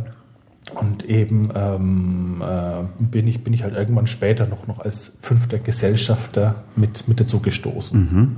[0.75, 5.59] und eben ähm, äh, bin, ich, bin ich halt irgendwann später noch, noch als fünfter
[5.59, 8.01] Gesellschafter mit, mit dazu gestoßen.
[8.01, 8.37] Mhm.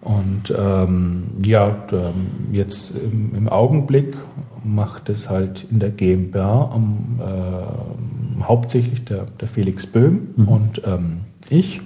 [0.00, 1.76] Und ähm, ja,
[2.52, 4.16] jetzt im, im, Augenblick
[4.64, 10.48] macht es halt in der GmbH am, äh, hauptsächlich der, der Felix Böhm mhm.
[10.48, 11.82] und ähm, ich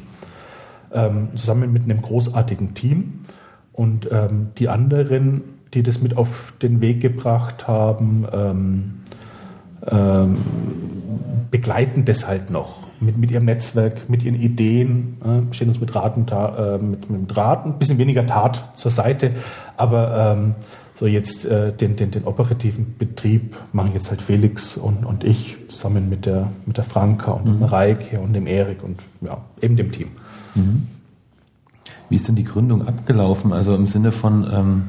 [0.92, 3.20] ähm, zusammen mit einem großartigen Team.
[3.72, 5.42] Und ähm, die anderen,
[5.74, 8.94] die das mit auf den Weg gebracht haben, ähm,
[9.90, 10.37] ähm,
[11.50, 15.94] begleiten das halt noch mit, mit ihrem Netzwerk, mit ihren Ideen, äh, stehen uns mit
[15.94, 19.33] Raten, äh, mit, mit Rat, ein bisschen weniger Tat zur Seite,
[19.76, 20.54] aber ähm,
[20.94, 25.57] so jetzt äh, den, den, den operativen Betrieb machen jetzt halt Felix und, und ich
[25.68, 27.59] zusammen mit der, mit der Franka und mhm.
[27.59, 30.09] dem Reike und dem Erik und ja, eben dem Team.
[30.54, 30.87] Mhm.
[32.09, 33.52] Wie ist denn die Gründung abgelaufen?
[33.52, 34.85] Also im Sinne von ähm,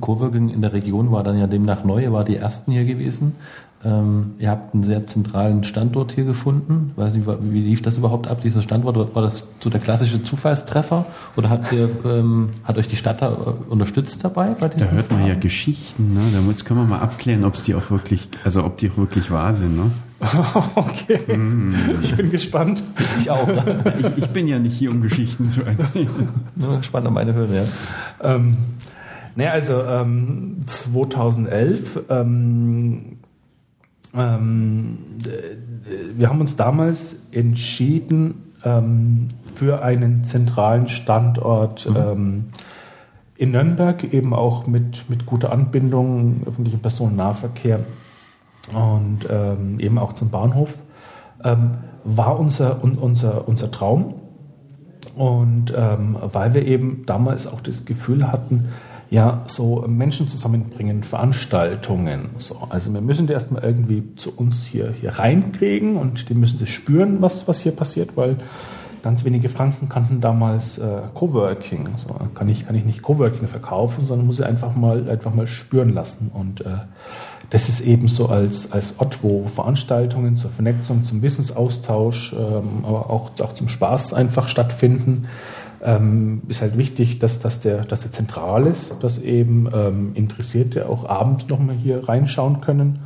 [0.00, 3.34] Coworking in der Region war dann ja demnach neu, war die ersten hier gewesen.
[3.84, 6.92] Ähm, ihr habt einen sehr zentralen Standort hier gefunden.
[6.92, 9.14] Ich weiß nicht, wie lief das überhaupt ab, dieser Standort?
[9.14, 11.06] War das so der klassische Zufallstreffer?
[11.36, 14.48] Oder habt ihr, ähm, hat euch die Stadt da äh, unterstützt dabei?
[14.58, 16.20] Bei da hört man ja Geschichten, ne?
[16.32, 19.30] Da muss, können wir mal abklären, ob die auch wirklich, also ob die auch wirklich
[19.30, 19.90] wahr sind, ne?
[20.74, 21.36] okay.
[21.36, 21.74] Mm.
[22.02, 22.82] Ich bin gespannt.
[23.18, 23.48] Ich auch.
[23.98, 26.08] ich, ich, bin ja nicht hier, um Geschichten zu erzählen.
[26.78, 28.34] Gespannt an meine Höhe, ja.
[28.34, 28.56] Ähm,
[29.34, 33.15] naja, also ähm, 2011 ähm,
[34.14, 34.98] ähm,
[36.14, 41.96] wir haben uns damals entschieden ähm, für einen zentralen Standort mhm.
[41.96, 42.44] ähm,
[43.36, 47.80] in Nürnberg, eben auch mit, mit guter Anbindung, öffentlichen Personennahverkehr
[48.72, 50.78] und ähm, eben auch zum Bahnhof,
[51.44, 54.14] ähm, war unser, un, unser, unser Traum.
[55.14, 58.68] Und ähm, weil wir eben damals auch das Gefühl hatten,
[59.10, 62.30] ja so Menschen zusammenbringen, Veranstaltungen.
[62.38, 62.56] So.
[62.68, 66.68] Also wir müssen die erstmal irgendwie zu uns hier, hier reinkriegen und die müssen das
[66.68, 68.36] spüren, was, was hier passiert, weil
[69.02, 71.90] ganz wenige Franken kannten damals äh, Coworking.
[71.96, 75.46] So, kann, ich, kann ich nicht Coworking verkaufen, sondern muss ich einfach mal, einfach mal
[75.46, 76.32] spüren lassen.
[76.34, 76.78] Und äh,
[77.50, 83.08] das ist eben so als, als Ort, wo Veranstaltungen zur Vernetzung, zum Wissensaustausch, ähm, aber
[83.10, 85.28] auch, auch zum Spaß einfach stattfinden
[85.84, 90.88] ähm, ist halt wichtig, dass, dass, der, dass der zentral ist, dass eben ähm, Interessierte
[90.88, 93.00] auch abends nochmal hier reinschauen können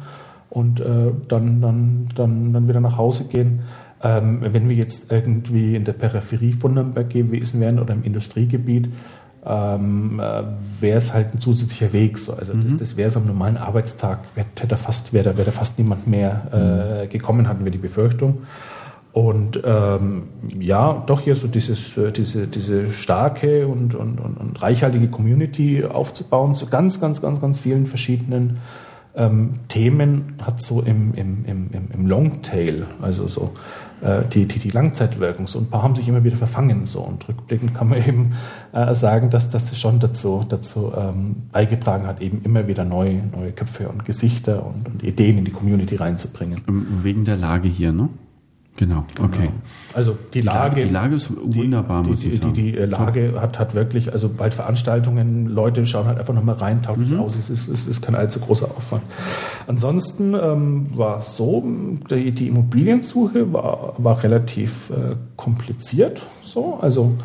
[0.49, 3.61] und äh, dann, dann, dann, dann wieder nach Hause gehen.
[4.03, 8.89] Ähm, wenn wir jetzt irgendwie in der Peripherie von Nürnberg gewesen wären oder im Industriegebiet,
[9.45, 10.43] ähm, äh,
[10.81, 12.19] wäre es halt ein zusätzlicher Weg.
[12.19, 12.33] So.
[12.35, 12.65] Also mhm.
[12.65, 16.07] das, das wäre so am normalen Arbeitstag, hätte fast, wäre da, wär da fast niemand
[16.07, 17.11] mehr äh, mhm.
[17.11, 18.39] gekommen, hatten wir die Befürchtung.
[19.13, 20.29] Und ähm,
[20.61, 26.55] ja, doch hier so dieses, äh, diese, diese starke und, und, und, reichhaltige Community aufzubauen,
[26.55, 28.59] zu ganz, ganz, ganz, ganz vielen verschiedenen
[29.17, 33.51] ähm, Themen hat so im, im, im, im Longtail, also so
[34.01, 35.49] äh, die, die, die Langzeitwirkung.
[35.49, 36.87] So ein paar haben sich immer wieder verfangen.
[36.87, 37.01] So.
[37.01, 38.33] Und rückblickend kann man eben
[38.73, 43.51] äh, sagen, dass das schon dazu, dazu ähm, beigetragen hat, eben immer wieder neue, neue
[43.51, 46.63] Köpfe und Gesichter und, und Ideen in die Community reinzubringen.
[47.03, 48.09] Wegen der Lage hier, ne?
[48.81, 49.49] Genau, okay.
[49.49, 49.53] Genau.
[49.93, 52.55] Also die Lage, die Lage ist wunderbar, die, muss ich sagen.
[52.55, 56.81] Die, die Lage hat, hat wirklich, also bald Veranstaltungen, Leute schauen halt einfach nochmal rein,
[56.81, 57.21] taugt mhm.
[57.21, 59.03] aus, es ist, es ist kein allzu großer Aufwand.
[59.67, 61.63] Ansonsten ähm, war es so,
[62.11, 66.23] die, die Immobiliensuche war, war relativ äh, kompliziert.
[66.43, 67.17] So, also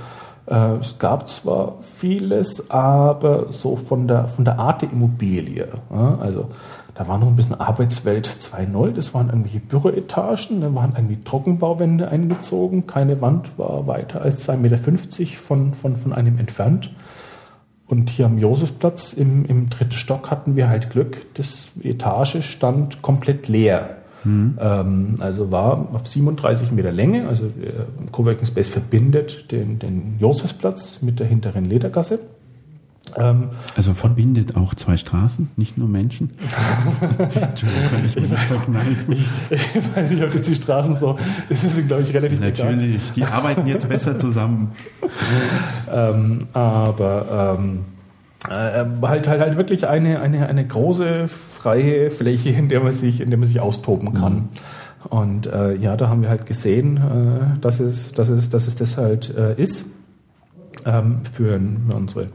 [0.47, 6.17] äh, es gab zwar vieles, aber so von der, von der Art der Immobilie, ja,
[6.19, 6.49] also
[6.95, 12.07] da war noch ein bisschen Arbeitswelt 2.0, das waren irgendwelche Büroetagen, da waren irgendwie Trockenbauwände
[12.07, 14.77] eingezogen, keine Wand war weiter als 2,50 Meter
[15.37, 16.91] von, von, von einem entfernt.
[17.87, 23.01] Und hier am Josefplatz im, im dritten Stock hatten wir halt Glück, das Etage stand
[23.01, 23.97] komplett leer.
[24.23, 24.57] Mhm.
[24.59, 31.01] Ähm, also war auf 37 Meter Länge, also der Coworking Space verbindet den, den Josefsplatz
[31.01, 32.19] mit der hinteren Ledergasse.
[33.15, 36.31] Ähm, also verbindet auch zwei Straßen, nicht nur Menschen?
[37.19, 39.19] Entschuldigung, kann ich.
[39.49, 41.17] Ich, ich, weiß nicht, ob das die Straßen so,
[41.49, 43.13] das ist, glaube ich, relativ Natürlich, egal.
[43.15, 44.71] die arbeiten jetzt besser zusammen.
[45.91, 47.85] ähm, aber ähm,
[48.49, 53.21] äh, halt, halt, halt wirklich eine, eine, eine große freie Fläche, in der man sich,
[53.21, 54.33] in der man sich austoben kann.
[54.33, 54.49] Mhm.
[55.09, 58.75] Und äh, ja, da haben wir halt gesehen, äh, dass, es, dass, es, dass es
[58.75, 59.85] das halt äh, ist.
[60.85, 62.27] Ähm, für, für unsere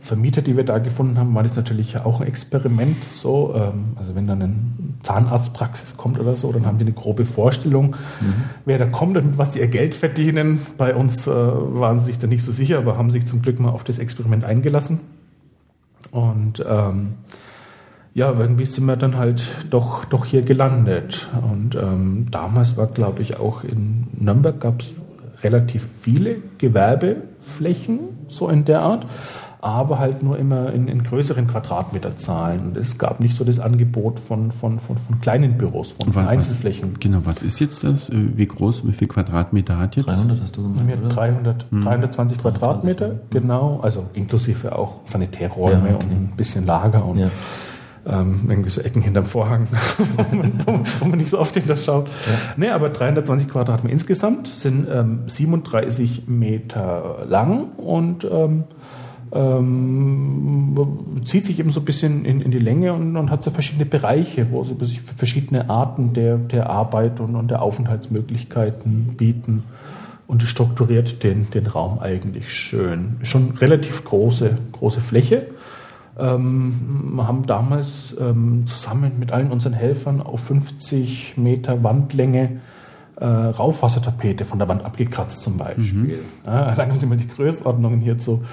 [0.00, 2.96] Vermieter, die wir da gefunden haben, war das natürlich auch ein Experiment.
[3.12, 4.54] So, ähm, also wenn dann eine
[5.02, 8.34] Zahnarztpraxis kommt oder so, dann haben die eine grobe Vorstellung, mhm.
[8.64, 10.60] wer da kommt und mit was die ihr Geld verdienen.
[10.78, 13.60] Bei uns äh, waren sie sich da nicht so sicher, aber haben sich zum Glück
[13.60, 15.00] mal auf das Experiment eingelassen.
[16.10, 17.14] Und ähm,
[18.14, 21.28] ja, irgendwie sind wir dann halt doch, doch hier gelandet.
[21.42, 24.92] Und ähm, damals war, glaube ich, auch in Nürnberg gab es
[25.42, 29.06] relativ viele Gewerbeflächen, so in der Art
[29.62, 32.68] aber halt nur immer in, in größeren Quadratmeterzahlen.
[32.68, 36.26] Und es gab nicht so das Angebot von, von, von, von kleinen Büros, von, von
[36.26, 36.96] Einzelflächen.
[36.98, 38.08] genau, was ist jetzt das?
[38.08, 40.08] Äh, wie groß, wie viel Quadratmeter hat jetzt?
[40.08, 41.82] 300 hast du gemacht, Wir 300, hm.
[41.82, 46.04] 320 Quadratmeter, genau, also inklusive auch Sanitärräume ja, okay.
[46.04, 47.30] und ein bisschen Lager und ja.
[48.06, 49.68] Ähm, irgendwie so Ecken hinterm Vorhang,
[50.98, 52.06] wo, man nicht so oft hinterschaut.
[52.06, 52.38] Ja.
[52.56, 58.64] Nee, aber 320 Quadratmeter insgesamt sind ähm, 37 Meter lang und ähm,
[59.32, 63.50] ähm, zieht sich eben so ein bisschen in, in die Länge und, und, hat so
[63.50, 69.64] verschiedene Bereiche, wo sie sich verschiedene Arten der, der Arbeit und, und der Aufenthaltsmöglichkeiten bieten.
[70.26, 73.16] Und strukturiert den, den Raum eigentlich schön.
[73.22, 75.48] Schon relativ große, große Fläche.
[76.16, 82.60] Ähm, wir haben damals ähm, zusammen mit allen unseren Helfern auf 50 Meter Wandlänge
[83.16, 86.18] äh, Raufasertapete von der Wand abgekratzt zum Beispiel.
[86.18, 86.46] Mhm.
[86.46, 88.44] Ja, allein um sich mal die Größenordnungen hier zu,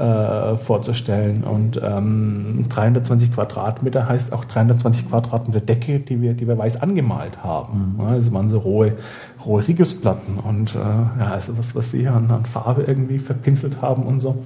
[0.00, 1.44] äh, vorzustellen.
[1.44, 7.44] Und ähm, 320 Quadratmeter heißt auch 320 Quadratmeter Decke, die wir, die wir weiß angemalt
[7.44, 7.96] haben.
[7.98, 8.04] Mhm.
[8.04, 8.96] Ja, das waren so rohe,
[9.44, 13.82] rohe Rigusplatten und äh, ja, also was, was wir hier an, an Farbe irgendwie verpinselt
[13.82, 14.42] haben und so.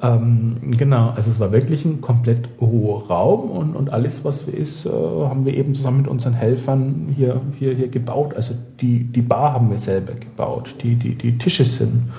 [0.00, 4.54] Ähm, genau, also es war wirklich ein komplett hoher Raum und, und alles, was wir
[4.54, 8.34] ist, äh, haben wir eben zusammen mit unseren Helfern hier, hier, hier gebaut.
[8.36, 12.10] Also die, die Bar haben wir selber gebaut, die, die, die Tische sind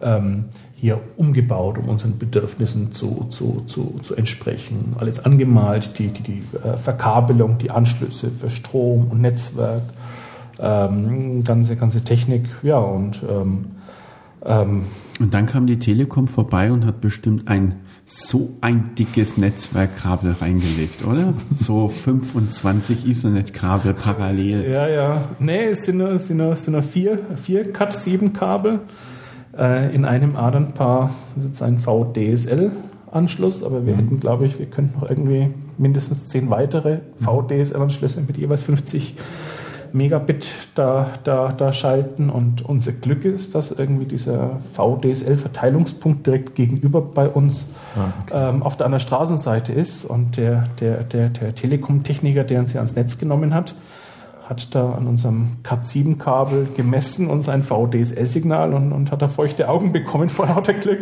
[0.00, 0.46] ähm,
[0.80, 4.94] hier umgebaut, um unseren Bedürfnissen zu, zu, zu, zu entsprechen.
[4.98, 9.82] Alles angemalt, die, die, die äh, Verkabelung, die Anschlüsse für Strom und Netzwerk,
[10.60, 13.66] ähm, ganze, ganze Technik, ja, und ähm,
[14.44, 14.82] ähm,
[15.18, 21.04] und dann kam die Telekom vorbei und hat bestimmt ein so ein dickes Netzwerkkabel reingelegt,
[21.04, 21.34] oder?
[21.54, 24.70] So 25 Ethernet-Kabel parallel.
[24.70, 25.28] Ja, ja.
[25.40, 28.80] Nee, es sind nur, es sind nur, es sind nur vier, vier Cat7-Kabel.
[29.58, 33.98] Äh, in einem Adernpaar sitzt ein VDSL-Anschluss, aber wir mhm.
[33.98, 37.24] hätten, glaube ich, wir könnten noch irgendwie mindestens zehn weitere mhm.
[37.24, 39.16] VDSL-Anschlüsse mit jeweils 50
[39.92, 42.30] Megabit da, da, da schalten.
[42.30, 47.64] Und unser Glück ist, dass irgendwie dieser VDSL-Verteilungspunkt direkt gegenüber bei uns
[47.96, 48.50] ah, okay.
[48.50, 50.04] ähm, auf der anderen Straßenseite ist.
[50.04, 53.74] Und der, der, der, der Telekom-Techniker, der uns hier ans Netz genommen hat,
[54.48, 59.92] hat da an unserem Cat7-Kabel gemessen und sein VDSL-Signal und, und, hat da feuchte Augen
[59.92, 61.00] bekommen vor lauter Glück,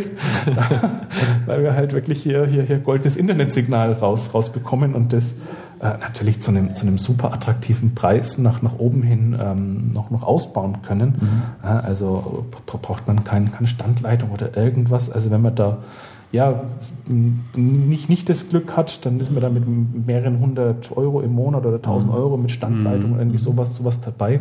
[1.47, 5.37] weil wir halt wirklich hier, hier, hier goldenes Internetsignal raus, rausbekommen und das
[5.79, 10.11] äh, natürlich zu einem, zu einem super attraktiven Preis nach, nach oben hin ähm, noch,
[10.11, 11.15] noch ausbauen können.
[11.21, 11.43] Mhm.
[11.63, 15.09] Also braucht man keine, keine Standleitung oder irgendwas.
[15.09, 15.79] Also wenn man da
[16.33, 16.65] ja,
[17.55, 19.65] nicht, nicht das Glück hat, dann ist man da mit
[20.07, 22.19] mehreren hundert Euro im Monat oder tausend mhm.
[22.19, 23.43] Euro mit Standleitung oder irgendwie mhm.
[23.43, 24.41] sowas, sowas dabei.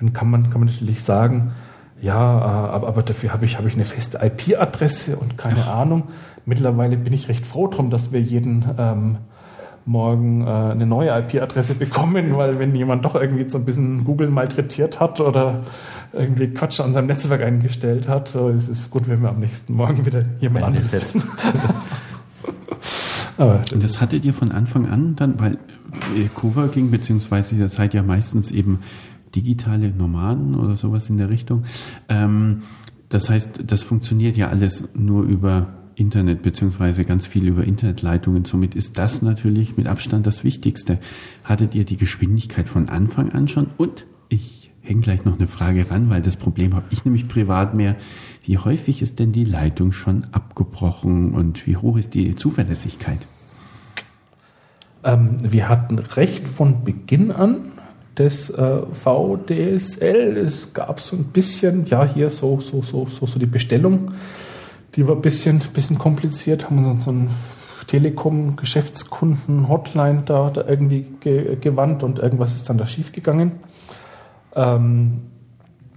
[0.00, 1.52] Dann kann man, kann man natürlich sagen,
[2.00, 6.04] ja, äh, aber, aber dafür habe ich, habe ich eine feste IP-Adresse und keine Ahnung.
[6.44, 9.18] Mittlerweile bin ich recht froh drum, dass wir jeden ähm,
[9.84, 14.28] morgen äh, eine neue IP-Adresse bekommen, weil wenn jemand doch irgendwie so ein bisschen Google
[14.28, 15.60] malträtiert hat oder
[16.12, 19.74] irgendwie Quatsch an seinem Netzwerk eingestellt hat, so ist es gut, wenn wir am nächsten
[19.74, 21.22] Morgen wieder jemand anderes setzen.
[23.38, 25.54] Und das hattet ihr von Anfang an dann, weil
[26.16, 28.80] äh, Coworking, beziehungsweise ihr seid ja meistens eben
[29.34, 31.64] digitale Nomaden oder sowas in der Richtung.
[32.08, 32.62] Ähm,
[33.08, 38.44] das heißt, das funktioniert ja alles nur über Internet beziehungsweise ganz viel über Internetleitungen.
[38.44, 40.98] Somit ist das natürlich mit Abstand das Wichtigste.
[41.44, 43.68] Hattet ihr die Geschwindigkeit von Anfang an schon?
[43.76, 47.74] Und ich hänge gleich noch eine Frage ran, weil das Problem habe ich nämlich privat
[47.74, 47.96] mehr.
[48.44, 53.18] Wie häufig ist denn die Leitung schon abgebrochen und wie hoch ist die Zuverlässigkeit?
[55.04, 57.72] Ähm, wir hatten recht von Beginn an
[58.18, 60.36] des äh, VDSL.
[60.36, 64.12] Es gab so ein bisschen, ja, hier so, so, so, so, so die Bestellung,
[64.94, 67.30] die war ein bisschen, bisschen kompliziert, haben uns so ein
[67.86, 73.52] Telekom-Geschäftskunden-Hotline da, da irgendwie ge gewandt und irgendwas ist dann da schiefgegangen.
[74.54, 75.22] Ähm,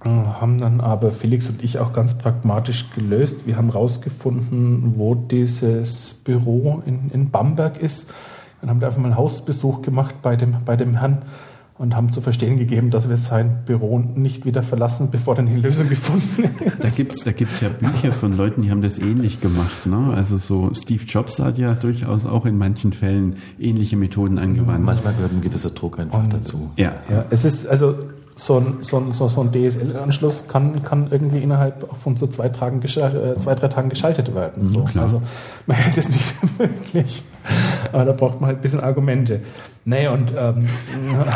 [0.06, 3.48] haben dann aber Felix und ich auch ganz pragmatisch gelöst.
[3.48, 8.08] Wir haben herausgefunden, wo dieses Büro in, in Bamberg ist.
[8.62, 11.24] Dann haben wir einfach mal einen Hausbesuch gemacht bei dem, bei dem Herrn
[11.78, 15.56] und haben zu verstehen gegeben, dass wir sein Büro nicht wieder verlassen, bevor dann die
[15.60, 16.82] Lösung gefunden ist.
[16.82, 19.86] Da gibt es da gibt's ja Bücher von Leuten, die haben das ähnlich gemacht.
[19.86, 20.13] Ne?
[20.15, 24.86] Also so Steve Jobs hat ja durchaus auch in manchen Fällen ähnliche Methoden angewandt.
[24.86, 26.70] Manchmal gehört ein gewisser Druck einfach und, dazu.
[26.78, 26.94] Ja.
[27.10, 27.96] ja, es ist also
[28.38, 32.82] so ein, so ein, so ein DSL-Anschluss kann, kann irgendwie innerhalb von so zwei, Tagen
[32.82, 34.65] äh, zwei drei Tagen geschaltet werden.
[34.65, 34.84] So.
[34.84, 35.06] Klar.
[35.06, 35.21] Also
[35.65, 37.24] man hält es nicht für möglich.
[37.93, 39.41] Aber da braucht man halt ein bisschen Argumente.
[39.86, 40.67] Nee, und ähm,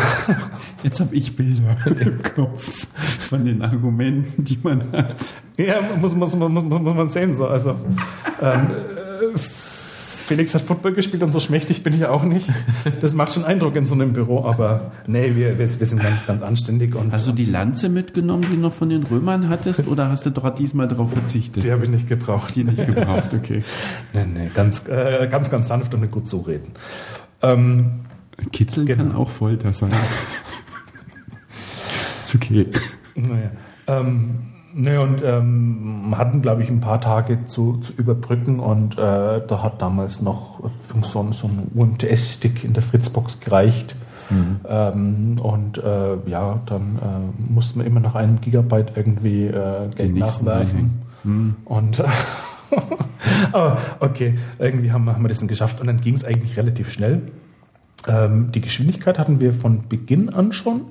[0.83, 2.88] jetzt habe ich Bilder im Kopf
[3.19, 5.15] von den Argumenten, die man hat.
[5.55, 7.33] Ja, muss, muss, muss, muss man sehen.
[7.33, 7.47] So.
[7.47, 7.75] Also
[8.41, 8.67] ähm,
[10.29, 12.47] Felix hat Football gespielt und so schmächtig bin ich auch nicht.
[13.01, 16.43] Das macht schon Eindruck in so einem Büro, aber nee, wir, wir, sind ganz, ganz
[16.43, 16.93] anständig.
[16.93, 20.27] Und, hast du die Lanze mitgenommen, die du noch von den Römern hattest, oder hast
[20.27, 21.63] du doch diesmal darauf verzichtet?
[21.63, 22.55] Die habe ich nicht gebraucht.
[22.55, 23.63] Die nicht gebraucht, okay.
[24.13, 26.73] nee, nee, ganz, äh, ganz, ganz sanft und mit gut zureden.
[27.41, 28.01] Ähm,
[28.51, 29.05] Kitzeln genau.
[29.05, 29.91] kann auch Folter sein.
[32.23, 32.67] ist okay.
[33.15, 33.49] Naja.
[33.87, 39.41] Ähm, Ne, und ähm, hatten, glaube ich, ein paar Tage zu, zu überbrücken und äh,
[39.47, 40.60] da hat damals noch
[41.01, 43.95] so, so ein UMTS-Stick in der Fritzbox gereicht.
[44.29, 44.60] Mhm.
[44.67, 50.15] Ähm, und äh, ja, dann äh, mussten wir immer nach einem Gigabyte irgendwie äh, Geld
[50.15, 51.01] nachwerfen.
[51.23, 51.55] Mhm.
[51.65, 52.03] Und
[53.51, 56.58] aber okay, irgendwie haben wir, haben wir das dann geschafft und dann ging es eigentlich
[56.58, 57.23] relativ schnell.
[58.08, 60.82] Ähm, die Geschwindigkeit hatten wir von Beginn an schon.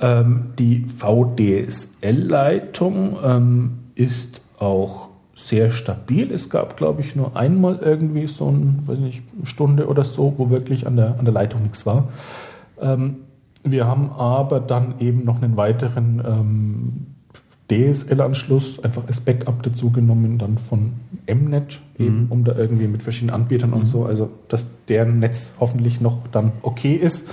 [0.00, 5.04] Ähm, die VDSL-Leitung ähm, ist auch
[5.36, 6.32] sehr stabil.
[6.32, 10.34] Es gab, glaube ich, nur einmal irgendwie so ein, weiß nicht, eine Stunde oder so,
[10.36, 12.08] wo wirklich an der, an der Leitung nichts war.
[12.80, 13.16] Ähm,
[13.62, 17.06] wir haben aber dann eben noch einen weiteren ähm,
[17.70, 20.92] DSL-Anschluss einfach als Backup dazu genommen, dann von
[21.26, 22.32] Mnet, eben, mhm.
[22.32, 23.76] um da irgendwie mit verschiedenen Anbietern mhm.
[23.76, 27.28] und so, also dass deren Netz hoffentlich noch dann okay ist.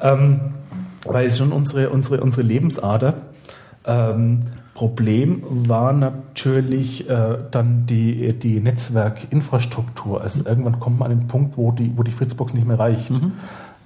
[0.00, 0.40] Ähm,
[1.08, 3.14] weil es schon unsere, unsere, unsere Lebensader.
[3.86, 4.40] Ähm,
[4.74, 10.20] Problem war natürlich äh, dann die, die Netzwerkinfrastruktur.
[10.20, 13.10] Also irgendwann kommt man an den Punkt, wo die, wo die Fritzbox nicht mehr reicht.
[13.10, 13.32] Mhm.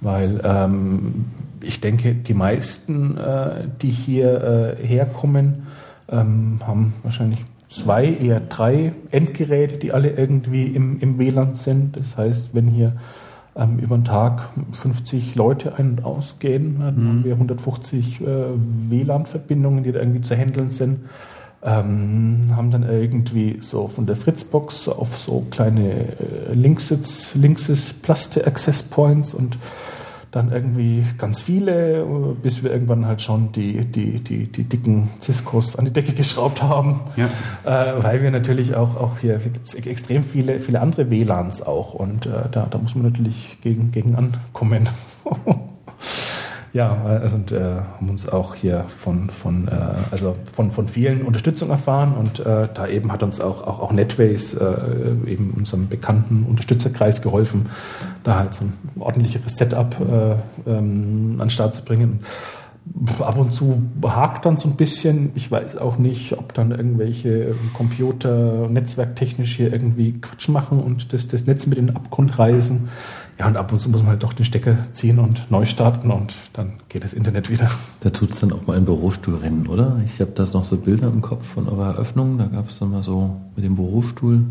[0.01, 1.25] Weil ähm,
[1.61, 5.67] ich denke, die meisten, äh, die hier äh, herkommen,
[6.09, 11.95] ähm, haben wahrscheinlich zwei, eher drei Endgeräte, die alle irgendwie im, im WLAN sind.
[11.95, 12.93] Das heißt, wenn hier
[13.55, 16.79] ähm, über den Tag 50 Leute ein- und ausgehen.
[16.79, 17.07] Dann mhm.
[17.07, 18.25] haben wir 150 äh,
[18.89, 21.01] WLAN-Verbindungen, die da irgendwie zu handeln sind.
[21.63, 28.47] Ähm, haben dann irgendwie so von der Fritzbox auf so kleine äh, Linksys, Linksys Plaste
[28.47, 29.57] Access Points und
[30.31, 32.05] dann irgendwie ganz viele,
[32.41, 36.63] bis wir irgendwann halt schon die, die, die, die dicken Ciscos an die Decke geschraubt
[36.63, 37.01] haben.
[37.17, 37.25] Ja.
[37.65, 41.93] Äh, weil wir natürlich auch, auch hier gibt es extrem viele, viele andere WLANs auch
[41.93, 44.89] und äh, da, da muss man natürlich gegen, gegen ankommen.
[46.73, 49.71] Ja, also und, äh, haben uns auch hier von, von, äh,
[50.09, 53.91] also von, von vielen Unterstützung erfahren und äh, da eben hat uns auch, auch, auch
[53.91, 54.65] Netways, äh,
[55.27, 57.65] eben unserem bekannten Unterstützerkreis geholfen,
[58.23, 62.21] da halt so ein ordentlicheres Setup äh, ähm, an den Start zu bringen.
[63.19, 65.31] Ab und zu hakt dann so ein bisschen.
[65.35, 71.27] Ich weiß auch nicht, ob dann irgendwelche Computer netzwerktechnisch hier irgendwie Quatsch machen und das,
[71.27, 72.89] das Netz mit in den Abgrund reißen.
[73.41, 76.11] Ja, und ab und zu muss man halt doch den Stecker ziehen und neu starten
[76.11, 77.71] und dann geht das Internet wieder.
[78.01, 79.99] Da tut es dann auch mal ein Bürostuhl rennen, oder?
[80.05, 82.37] Ich habe da noch so Bilder im Kopf von eurer Eröffnung.
[82.37, 84.43] Da gab es dann mal so mit dem Bürostuhl.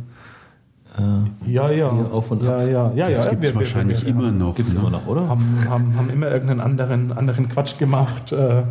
[0.99, 1.89] Äh, ja, ja.
[1.89, 2.69] Auf und ja, ab.
[2.69, 3.11] ja, ja.
[3.11, 4.57] Das ja, gibt es wahrscheinlich wir, immer noch.
[4.57, 4.81] Gibt es ne?
[4.81, 5.29] immer noch, oder?
[5.29, 8.33] Haben, haben, haben immer irgendeinen anderen, anderen Quatsch gemacht.
[8.33, 8.65] Äh,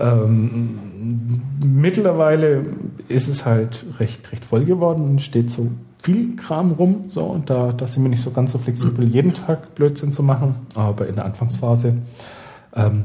[0.00, 0.80] ähm,
[1.64, 2.64] mittlerweile
[3.06, 5.70] ist es halt recht, recht voll geworden und steht so
[6.00, 9.34] viel Kram rum, so, und da, da sind wir nicht so ganz so flexibel, jeden
[9.34, 11.98] Tag Blödsinn zu machen, aber in der Anfangsphase
[12.74, 13.04] ähm,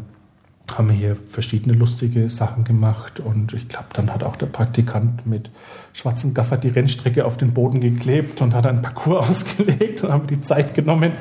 [0.71, 5.27] haben wir hier verschiedene lustige Sachen gemacht und ich glaube, dann hat auch der Praktikant
[5.27, 5.51] mit
[5.91, 10.25] schwarzem Gaffer die Rennstrecke auf den Boden geklebt und hat einen Parcours ausgelegt und haben
[10.25, 11.11] die Zeit genommen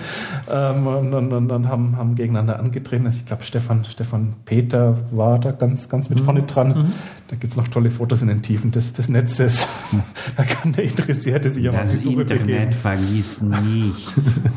[0.51, 3.05] ähm, und, und, und, dann haben, haben gegeneinander angetreten.
[3.05, 6.25] Also ich glaube, Stefan, Stefan Peter war da ganz, ganz mit mhm.
[6.25, 6.69] vorne dran.
[6.69, 6.93] Mhm.
[7.29, 9.67] Da gibt es noch tolle Fotos in den Tiefen des, des Netzes.
[10.37, 12.73] da kann der Interessierte sich die Suche Internet begeben.
[12.73, 14.41] verliest nichts.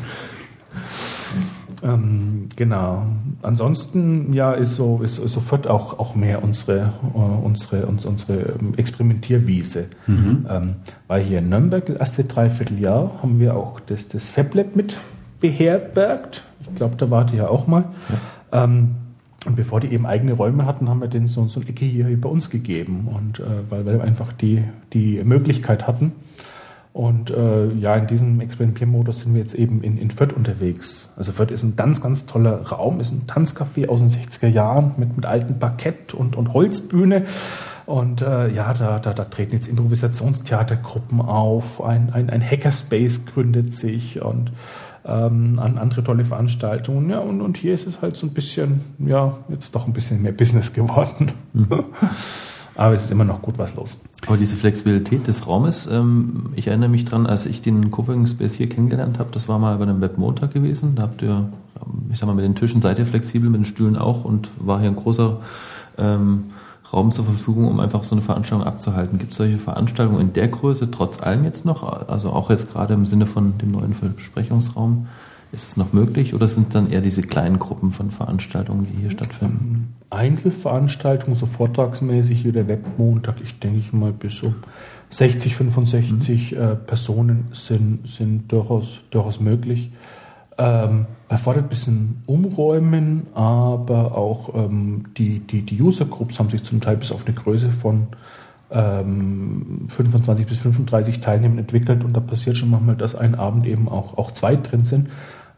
[1.82, 3.06] Ähm, genau.
[3.42, 9.86] Ansonsten ja ist so ist, sofort auch auch mehr unsere äh, unsere uns, unsere Experimentierwiese,
[10.06, 10.46] mhm.
[10.48, 10.74] ähm,
[11.06, 14.96] weil hier in Nürnberg das erste Dreivierteljahr haben wir auch das das FabLab mit
[15.40, 16.42] beherbergt.
[16.68, 17.84] Ich glaube, da wart ihr ja auch mal.
[18.52, 18.64] Ja.
[18.64, 18.96] Ähm,
[19.46, 22.20] und bevor die eben eigene Räume hatten, haben wir denen so, so eine Ecke hier
[22.20, 23.08] bei uns gegeben.
[23.14, 26.12] Und äh, weil wir einfach die, die Möglichkeit hatten,
[26.96, 31.10] und äh, ja, in diesem Experimentiermodus sind wir jetzt eben in, in Fürth unterwegs.
[31.14, 34.94] Also Fürth ist ein ganz, ganz toller Raum, ist ein Tanzcafé aus den 60er Jahren
[34.96, 37.26] mit, mit altem Parkett und, und Holzbühne.
[37.84, 43.74] Und äh, ja, da, da, da treten jetzt Improvisationstheatergruppen auf, ein, ein, ein Hackerspace gründet
[43.74, 44.52] sich und
[45.04, 47.10] ähm, an andere tolle Veranstaltungen.
[47.10, 50.22] Ja, und, und hier ist es halt so ein bisschen, ja, jetzt doch ein bisschen
[50.22, 51.32] mehr Business geworden.
[51.52, 51.84] Mhm.
[52.76, 53.98] Aber es ist immer noch gut was los.
[54.26, 58.54] Aber diese Flexibilität des Raumes, ähm, ich erinnere mich dran, als ich den Coworking Space
[58.54, 60.94] hier kennengelernt habe, das war mal bei einem Webmontag gewesen.
[60.94, 61.48] Da habt ihr,
[62.12, 64.80] ich sag mal, mit den Tischen seid ihr flexibel, mit den Stühlen auch und war
[64.80, 65.38] hier ein großer
[65.98, 66.44] ähm,
[66.92, 69.18] Raum zur Verfügung, um einfach so eine Veranstaltung abzuhalten.
[69.18, 71.82] Gibt es solche Veranstaltungen in der Größe trotz allem jetzt noch?
[72.08, 75.06] Also auch jetzt gerade im Sinne von dem neuen Besprechungsraum?
[75.56, 79.00] Ist es noch möglich oder sind es dann eher diese kleinen Gruppen von Veranstaltungen, die
[79.00, 79.94] hier stattfinden?
[80.10, 84.54] Einzelveranstaltungen, so vortragsmäßig wie der Webmontag, ich denke ich mal bis so
[85.10, 86.58] 60, 65 mhm.
[86.58, 89.90] äh, Personen sind, sind durchaus, durchaus möglich.
[90.58, 96.64] Ähm, erfordert ein bisschen Umräumen, aber auch ähm, die, die, die User Groups haben sich
[96.64, 98.08] zum Teil bis auf eine Größe von
[98.70, 103.88] ähm, 25 bis 35 Teilnehmern entwickelt und da passiert schon manchmal, dass ein Abend eben
[103.88, 105.08] auch, auch zwei drin sind.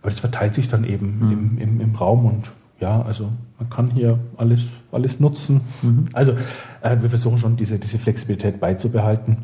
[0.03, 1.33] Aber das verteilt sich dann eben mhm.
[1.33, 4.61] im, im, im Raum und ja, also man kann hier alles,
[4.93, 5.61] alles nutzen.
[5.83, 6.07] Mhm.
[6.13, 6.33] Also
[6.81, 9.39] äh, wir versuchen schon diese, diese Flexibilität beizubehalten.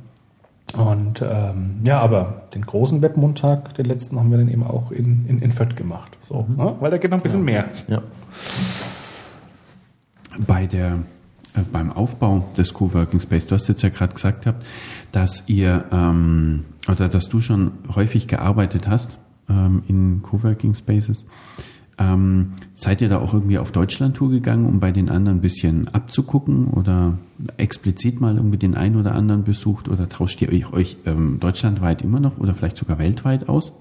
[0.77, 5.27] Und ähm, ja, aber den großen Webmontag, den letzten, haben wir dann eben auch in,
[5.27, 6.17] in, in Fürth gemacht.
[6.25, 6.57] So, mhm.
[6.57, 6.77] ne?
[6.81, 7.45] Weil da geht noch ein bisschen ja.
[7.45, 7.65] mehr.
[7.89, 8.03] Ja.
[10.47, 10.99] Bei der,
[11.55, 14.47] äh, beim Aufbau des Coworking Space, du hast jetzt ja gerade gesagt
[15.13, 19.17] dass ihr ähm, oder dass du schon häufig gearbeitet hast
[19.49, 21.25] ähm, in Coworking Spaces.
[21.97, 25.87] Ähm, seid ihr da auch irgendwie auf Deutschland-Tour gegangen, um bei den anderen ein bisschen
[25.89, 27.19] abzugucken oder
[27.57, 32.03] explizit mal irgendwie den einen oder anderen besucht oder tauscht ihr euch, euch ähm, deutschlandweit
[32.03, 33.73] immer noch oder vielleicht sogar weltweit aus?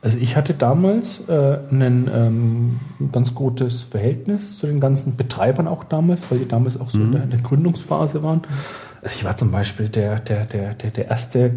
[0.00, 2.80] Also ich hatte damals äh, ein ähm,
[3.10, 7.06] ganz gutes Verhältnis zu den ganzen Betreibern auch damals, weil die damals auch so mhm.
[7.06, 8.42] in, der, in, der, Gründungsphase waren.
[9.02, 11.52] Also ich war zum Beispiel der, der, der, der, der erste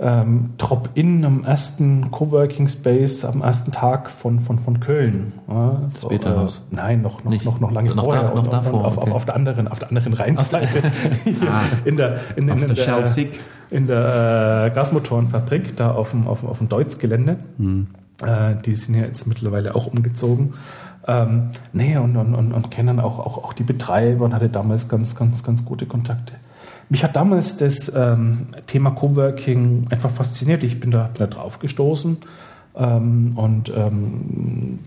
[0.00, 5.32] ähm, Drop-In am ersten Coworking Space am ersten Tag von, von, von Köln.
[5.46, 6.62] Ja, so, Beta-Haus?
[6.72, 8.22] Äh, nein, noch, noch, noch, noch lange noch vorher.
[8.22, 9.10] Da, noch und, davor, und auf, okay.
[9.10, 10.82] auf, auf, der anderen, auf der anderen Rheinseite.
[11.42, 13.14] ah, in der, in, in, in, in der,
[13.70, 17.36] in der äh, Gasmotorenfabrik, da auf dem, auf, auf dem Deutz-Gelände.
[17.58, 17.88] Hm.
[18.22, 20.54] Äh, die sind ja jetzt mittlerweile auch umgezogen.
[21.06, 24.88] Ähm, nee, und, und, und, und kennen auch, auch, auch die Betreiber und hatte damals
[24.88, 26.34] ganz, ganz, ganz gute Kontakte.
[26.90, 30.64] Mich hat damals das ähm, Thema Coworking einfach fasziniert.
[30.64, 32.18] Ich bin da, bin da drauf gestoßen
[32.76, 34.80] ähm, und ähm,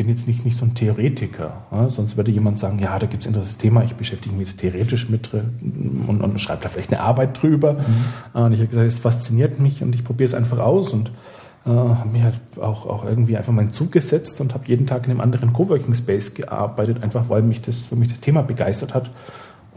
[0.00, 1.66] bin jetzt nicht, nicht so ein Theoretiker.
[1.70, 1.90] Ja?
[1.90, 4.60] Sonst würde jemand sagen, ja, da gibt es ein interessantes Thema, ich beschäftige mich jetzt
[4.60, 5.28] theoretisch mit
[6.06, 7.74] und, und schreibe da vielleicht eine Arbeit drüber.
[7.74, 8.40] Mhm.
[8.40, 11.10] Und ich habe gesagt, es fasziniert mich und ich probiere es einfach aus und
[11.66, 15.04] äh, habe mir halt auch, auch irgendwie einfach meinen Zug gesetzt und habe jeden Tag
[15.04, 18.94] in einem anderen Coworking Space gearbeitet, einfach weil mich das, weil mich das Thema begeistert
[18.94, 19.10] hat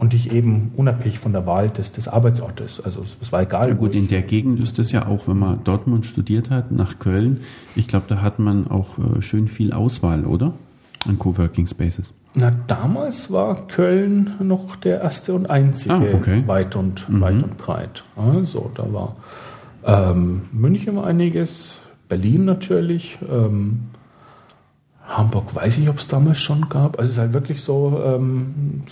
[0.04, 2.78] und ich eben unabhängig von der Wahl des, des Arbeitsortes.
[2.84, 3.70] Also es, es war egal.
[3.70, 6.98] Ja gut, in der Gegend ist das ja auch, wenn man Dortmund studiert hat, nach
[6.98, 7.40] Köln,
[7.74, 10.52] ich glaube, da hat man auch äh, schön viel Auswahl, oder?
[11.06, 12.12] An Coworking Spaces.
[12.34, 16.42] Na, damals war Köln noch der erste und einzige ah, okay.
[16.46, 17.20] weit und mhm.
[17.22, 18.04] weit und breit.
[18.14, 19.16] Also da war
[19.86, 21.78] ähm, München war einiges,
[22.08, 23.84] Berlin natürlich, ähm,
[25.06, 26.98] Hamburg weiß ich, ob es damals schon gab.
[26.98, 28.82] Also es ist halt wirklich so ähm,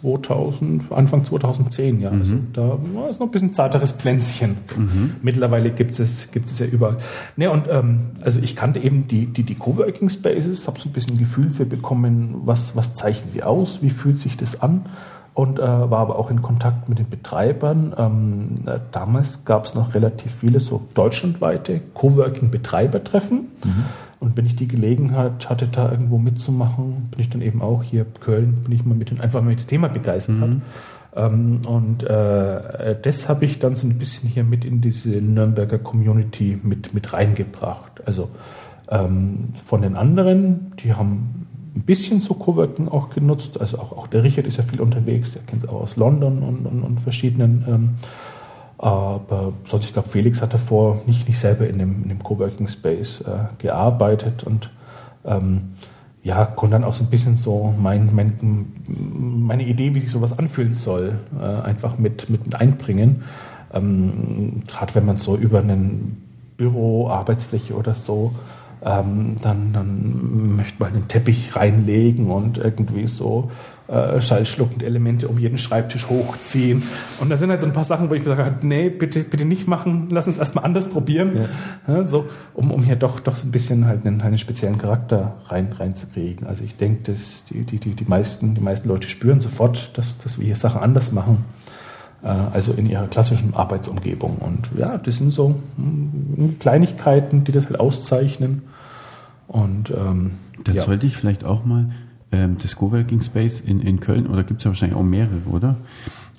[0.00, 2.10] 2000, Anfang 2010, ja.
[2.10, 2.46] Also mhm.
[2.54, 4.56] Also da war es noch ein bisschen zarteres Pflänzchen.
[4.76, 5.14] Mhm.
[5.22, 6.98] Mittlerweile gibt es, gibt es ja überall.
[7.36, 10.92] Ne, und ähm, also ich kannte eben die, die, die Coworking Spaces, habe so ein
[10.92, 14.86] bisschen Gefühl für bekommen, was, was zeichnen die aus, wie fühlt sich das an
[15.34, 17.94] und äh, war aber auch in Kontakt mit den Betreibern.
[17.96, 23.50] Ähm, äh, damals gab es noch relativ viele so deutschlandweite Coworking-Betreibertreffen.
[23.64, 23.84] Mhm.
[24.20, 28.04] Und wenn ich die Gelegenheit hatte, da irgendwo mitzumachen, bin ich dann eben auch hier
[28.04, 30.62] Köln, bin ich mal mit einfach mal dem Thema begeistert mhm.
[31.16, 35.78] Ähm, und äh, das habe ich dann so ein bisschen hier mit in diese Nürnberger
[35.78, 38.06] Community mit, mit reingebracht.
[38.06, 38.30] Also
[38.88, 43.60] ähm, von den anderen, die haben ein bisschen so Coworking auch genutzt.
[43.60, 46.42] Also auch, auch der Richard ist ja viel unterwegs, der kennt es auch aus London
[46.42, 47.64] und, und, und verschiedenen.
[47.68, 47.90] Ähm,
[48.80, 52.66] aber sonst, ich glaube, Felix hat davor nicht, nicht selber in dem, in dem Coworking
[52.66, 54.70] Space äh, gearbeitet und
[55.26, 55.74] ähm,
[56.22, 60.38] ja, konnte dann auch so ein bisschen so mein, mein, meine Idee, wie sich sowas
[60.38, 63.22] anfühlen soll, äh, einfach mit, mit, mit einbringen.
[63.72, 66.22] Ähm, Gerade wenn man so über einen
[66.56, 68.32] Büro, Arbeitsfläche oder so
[68.84, 73.50] ähm, dann, dann möchte man einen Teppich reinlegen und irgendwie so
[73.88, 76.82] äh, schallschluckende Elemente um jeden Schreibtisch hochziehen.
[77.20, 79.44] Und da sind halt so ein paar Sachen, wo ich gesagt habe, nee, bitte, bitte
[79.44, 81.48] nicht machen, lass uns erstmal anders probieren.
[81.86, 81.94] Ja.
[81.94, 85.36] Ja, so, um, um hier doch, doch so ein bisschen halt einen, einen speziellen Charakter
[85.48, 86.46] rein, reinzukriegen.
[86.46, 90.18] Also ich denke, dass die, die, die, die, meisten, die meisten Leute spüren sofort, dass,
[90.18, 91.44] dass wir hier Sachen anders machen.
[92.22, 94.36] Äh, also in ihrer klassischen Arbeitsumgebung.
[94.36, 98.62] Und ja, das sind so hm, Kleinigkeiten, die das halt auszeichnen.
[99.46, 100.32] Und ähm,
[100.64, 100.82] dann ja.
[100.82, 101.90] sollte ich vielleicht auch mal
[102.30, 105.76] ähm, das Coworking Space in, in Köln, oder gibt es ja wahrscheinlich auch mehrere, oder?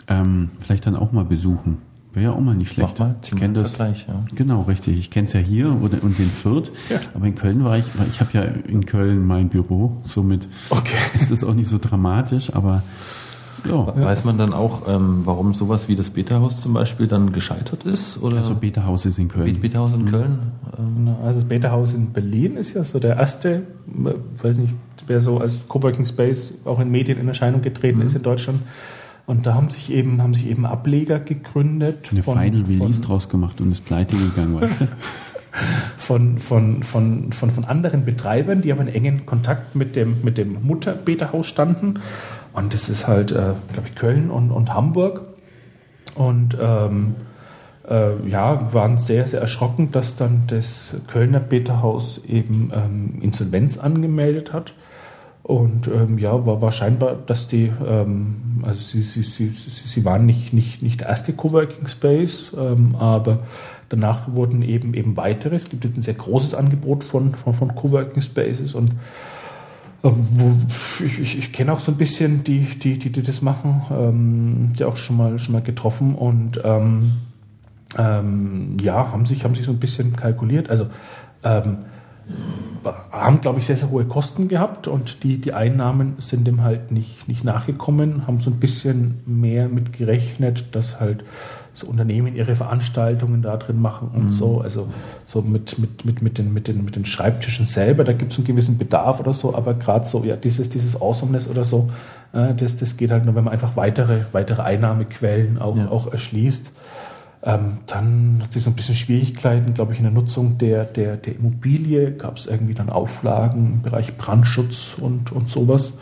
[0.08, 1.80] Ähm, vielleicht dann auch mal besuchen.
[2.14, 3.00] Wäre ja auch mal nicht schlecht.
[3.00, 3.72] Mach mal, ich kenne das.
[3.72, 4.26] Vergleich, ja.
[4.36, 4.98] Genau, richtig.
[4.98, 6.72] Ich kenne es ja hier oder, und in Fürth.
[6.90, 7.00] Ja.
[7.14, 10.96] Aber in Köln war ich, weil ich habe ja in Köln mein Büro, somit okay.
[11.14, 12.84] ist das auch nicht so dramatisch, aber
[13.70, 13.94] ja.
[13.96, 18.22] Weiß man dann auch, ähm, warum sowas wie das Beta-Haus zum Beispiel dann gescheitert ist?
[18.22, 18.38] Oder?
[18.38, 19.60] Also Beta-Haus ist in Köln.
[19.60, 20.10] Beta-Haus in mhm.
[20.10, 20.40] Köln?
[20.78, 21.16] Ähm.
[21.24, 23.64] Also das Beta-Haus in Berlin ist ja so der erste,
[24.42, 24.74] weiß nicht,
[25.08, 28.08] wer so als Coworking Space auch in Medien in Erscheinung getreten mhm.
[28.08, 28.60] ist in Deutschland.
[29.28, 32.10] Und da haben sich eben, haben sich eben Ableger gegründet.
[32.12, 34.88] Eine von, Final Release draus gemacht und ist pleite gegangen, weißt du?
[35.98, 40.38] von, von, von, von, von anderen Betreibern, die aber in engen Kontakt mit dem, mit
[40.38, 42.00] dem Mutter-Beta-Haus standen
[42.54, 45.22] und das ist halt, äh, glaube ich, Köln und, und Hamburg.
[46.16, 47.16] Und ähm,
[47.90, 54.54] äh, ja, waren sehr, sehr erschrocken, dass dann das Kölner Beta-Haus eben ähm, Insolvenz angemeldet
[54.54, 54.74] hat.
[55.44, 60.26] Und ähm, ja, war, war scheinbar, dass die, ähm, also sie, sie, sie, sie waren
[60.26, 63.40] nicht, nicht, nicht der erste Coworking Space, ähm, aber
[63.90, 65.56] danach wurden eben eben weitere.
[65.56, 68.92] Es gibt jetzt ein sehr großes Angebot von, von, von Coworking Spaces und
[71.06, 74.74] ich, ich, ich kenne auch so ein bisschen die, die, die, die das machen, ähm,
[74.78, 77.14] die auch schon mal, schon mal getroffen und ähm,
[77.98, 80.70] ähm, ja, haben sich, haben sich so ein bisschen kalkuliert.
[80.70, 80.88] Also
[81.44, 81.80] ähm,
[83.12, 86.92] haben, glaube ich, sehr, sehr hohe Kosten gehabt und die, die Einnahmen sind dem halt
[86.92, 91.24] nicht, nicht nachgekommen, haben so ein bisschen mehr mit gerechnet, dass halt
[91.74, 94.32] so Unternehmen ihre Veranstaltungen da drin machen und mhm.
[94.32, 94.62] so.
[94.62, 94.88] Also
[95.26, 98.38] so mit, mit, mit, mit, den, mit, den, mit den Schreibtischen selber, da gibt es
[98.38, 101.90] einen gewissen Bedarf oder so, aber gerade so, ja, dieses, dieses Awesomeness oder so,
[102.34, 105.90] äh, das, das geht halt nur, wenn man einfach weitere, weitere Einnahmequellen auch, ja.
[105.90, 106.74] auch erschließt.
[107.44, 111.18] Ähm, dann hat sich so ein bisschen Schwierigkeiten, glaube ich, in der Nutzung der, der,
[111.18, 112.12] der Immobilie.
[112.12, 115.94] Gab es irgendwie dann Auflagen im Bereich Brandschutz und, und sowas.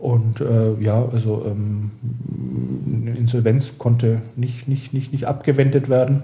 [0.00, 1.90] Und äh, ja, also ähm,
[3.18, 6.22] Insolvenz konnte nicht, nicht, nicht, nicht abgewendet werden.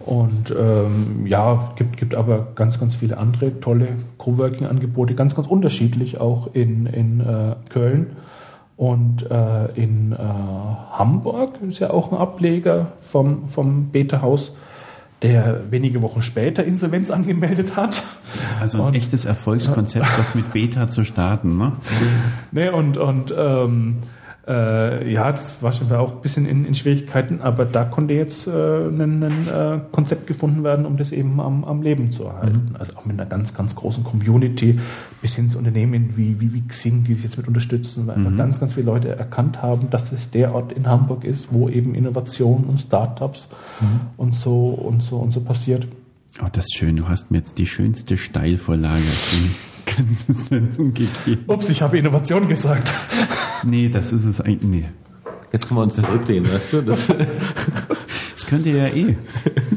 [0.00, 6.18] Und ähm, ja, gibt, gibt aber ganz, ganz viele andere tolle Coworking-Angebote, ganz, ganz unterschiedlich
[6.18, 8.16] auch in, in äh, Köln.
[8.76, 14.56] Und äh, in äh, Hamburg ist ja auch ein Ableger vom, vom Beta-Haus
[15.22, 18.02] der wenige Wochen später Insolvenz angemeldet hat.
[18.60, 21.72] Also ein und, echtes Erfolgskonzept, das mit Beta zu starten, ne?
[22.52, 23.98] ne und und ähm,
[24.46, 28.46] äh, ja, das war schon auch ein bisschen in, in Schwierigkeiten, aber da konnte jetzt
[28.46, 32.68] äh, ein, ein äh, Konzept gefunden werden, um das eben am, am Leben zu erhalten.
[32.70, 32.76] Mhm.
[32.76, 34.78] Also auch mit einer ganz, ganz großen Community,
[35.22, 38.26] bis hin zu Unternehmen wie, wie, wie Xing, die sich jetzt mit unterstützen, weil mhm.
[38.26, 41.68] einfach ganz, ganz viele Leute erkannt haben, dass es der Ort in Hamburg ist, wo
[41.68, 43.48] eben Innovation und Startups
[43.80, 44.00] mhm.
[44.18, 45.86] und so und so und so passiert.
[46.42, 46.96] Oh, das ist schön.
[46.96, 49.00] Du hast mir jetzt die schönste Steilvorlage
[49.96, 51.44] ganze Sendung gegeben.
[51.46, 52.92] Ups, ich habe Innovation gesagt.
[53.62, 54.62] Nee, das ist es eigentlich.
[54.62, 54.84] Nee.
[55.52, 56.82] Jetzt können wir uns das zurücklehnen, weißt du?
[56.82, 57.06] Das,
[58.34, 59.16] das könnt ihr ja eh.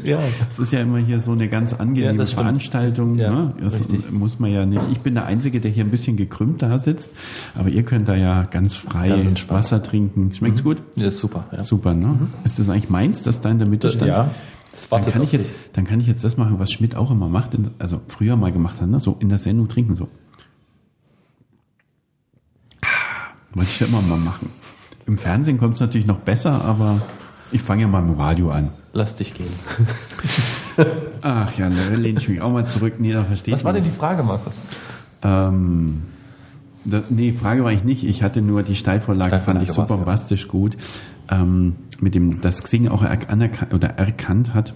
[0.02, 0.18] Ja.
[0.48, 3.16] Das ist ja immer hier so eine ganz angenehme ja, Veranstaltung.
[3.16, 3.54] Ja, ne?
[3.60, 4.10] Das richtig.
[4.10, 4.82] muss man ja nicht.
[4.90, 7.10] Ich bin der Einzige, der hier ein bisschen gekrümmt da sitzt,
[7.54, 10.32] aber ihr könnt da ja ganz frei ganz Wasser trinken.
[10.32, 10.68] Schmeckt's mhm.
[10.68, 10.82] gut?
[10.96, 11.44] Ja, ist super.
[11.52, 11.62] Ja.
[11.62, 12.06] Super, ne?
[12.06, 12.28] Mhm.
[12.44, 14.08] Ist das eigentlich meins, dass da in der Mitte stand?
[14.08, 14.30] Ja.
[14.90, 17.56] Dann kann, ich jetzt, dann kann ich jetzt das machen, was Schmidt auch immer macht,
[17.78, 19.00] also früher mal gemacht hat, ne?
[19.00, 20.08] so in der Sendung trinken, so.
[22.82, 24.50] Ah, wollte ich ja immer mal machen.
[25.06, 27.00] Im Fernsehen kommt es natürlich noch besser, aber
[27.50, 28.70] ich fange ja mal im Radio an.
[28.92, 29.52] Lass dich gehen.
[31.22, 32.94] Ach ja, da lehne ich mich auch mal zurück.
[32.98, 34.54] Nee, da verstehe Was war denn die Frage, Markus?
[35.22, 36.02] Ähm,
[36.84, 38.04] das, nee, Frage war ich nicht.
[38.04, 40.50] Ich hatte nur die Steilvorlage, fand ich super bastisch ja.
[40.50, 40.76] gut.
[41.30, 44.74] Ähm, mit dem, dass Xing auch anerkannt oder erkannt hat,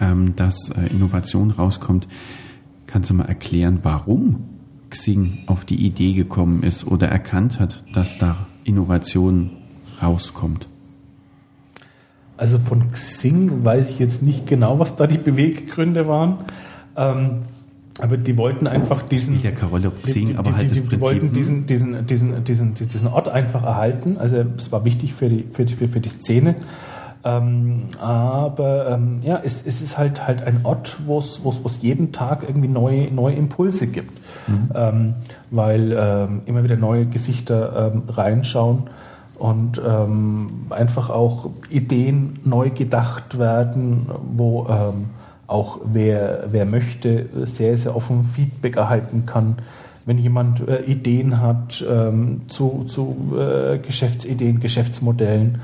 [0.00, 2.08] ähm, dass äh, Innovation rauskommt.
[2.86, 4.48] Kannst du mal erklären, warum
[4.92, 9.50] Xing auf die Idee gekommen ist oder erkannt hat, dass da Innovation
[10.02, 10.68] rauskommt?
[12.36, 16.38] Also von Xing weiß ich jetzt nicht genau, was da die Beweggründe waren.
[16.96, 17.42] Ähm,
[18.00, 19.34] aber die wollten einfach diesen.
[19.34, 20.98] Nicht der Karolle Xing, die, die, aber halt die, das Prinzip.
[20.98, 21.32] Die wollten hm?
[21.32, 24.18] diesen, diesen, diesen, diesen, diesen Ort einfach erhalten.
[24.18, 26.56] Also es war wichtig für die, für die, für die Szene.
[27.24, 32.42] Ähm, aber ähm, ja, es, es ist halt halt ein Ort, wo es jeden Tag
[32.46, 34.18] irgendwie neue, neue Impulse gibt.
[34.48, 34.70] Mhm.
[34.74, 35.14] Ähm,
[35.50, 38.84] weil ähm, immer wieder neue Gesichter ähm, reinschauen
[39.38, 44.06] und ähm, einfach auch Ideen neu gedacht werden,
[44.36, 44.66] wo
[45.52, 49.56] auch wer, wer möchte, sehr, sehr offen Feedback erhalten kann.
[50.06, 55.60] Wenn jemand äh, Ideen hat ähm, zu, zu äh, Geschäftsideen, Geschäftsmodellen,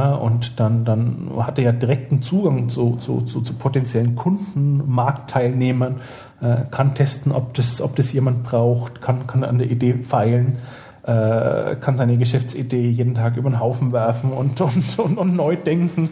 [0.00, 6.00] und dann, dann hat er ja direkten Zugang zu, zu, zu, zu potenziellen Kunden, Marktteilnehmern,
[6.40, 10.58] äh, kann testen, ob das, ob das jemand braucht, kann, kann an der Idee feilen
[11.04, 15.56] äh, kann seine Geschäftsidee jeden Tag über den Haufen werfen und, und, und, und neu
[15.56, 16.10] denken.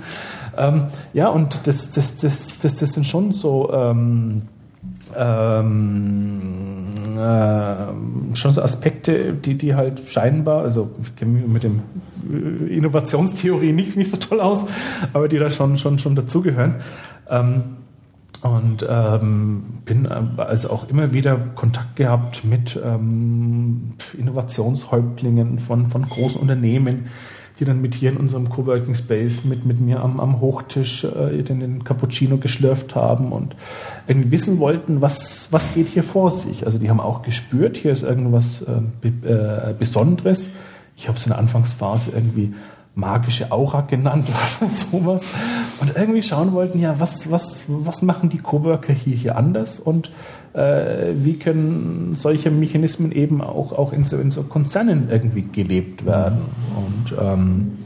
[0.57, 4.43] Ähm, ja, und das, das, das, das, das sind schon so ähm,
[5.17, 11.83] ähm, äh, schon so Aspekte, die, die halt scheinbar, also ich kenne mich mit dem
[12.31, 14.67] äh, Innovationstheorie nicht, nicht so toll aus,
[15.13, 16.77] aber die da schon, schon, schon dazugehören.
[17.29, 17.63] Ähm,
[18.43, 26.09] und ähm, bin äh, also auch immer wieder Kontakt gehabt mit ähm, Innovationshäuptlingen von, von
[26.09, 27.11] großen Unternehmen,
[27.61, 31.43] die dann mit hier in unserem Coworking Space mit, mit mir am, am Hochtisch äh,
[31.43, 33.55] den, den Cappuccino geschlürft haben und
[34.09, 36.65] irgendwie wissen wollten, was, was geht hier vor sich.
[36.65, 40.49] Also die haben auch gespürt, hier ist irgendwas äh, äh, Besonderes.
[40.97, 42.55] Ich habe es in der Anfangsphase irgendwie
[43.01, 44.29] magische Aura genannt
[44.61, 45.25] oder sowas.
[45.81, 50.11] Und irgendwie schauen wollten, ja, was, was, was machen die Coworker hier, hier anders und
[50.53, 56.05] äh, wie können solche Mechanismen eben auch, auch in, so, in so Konzernen irgendwie gelebt
[56.05, 56.41] werden.
[56.77, 57.79] Und ähm,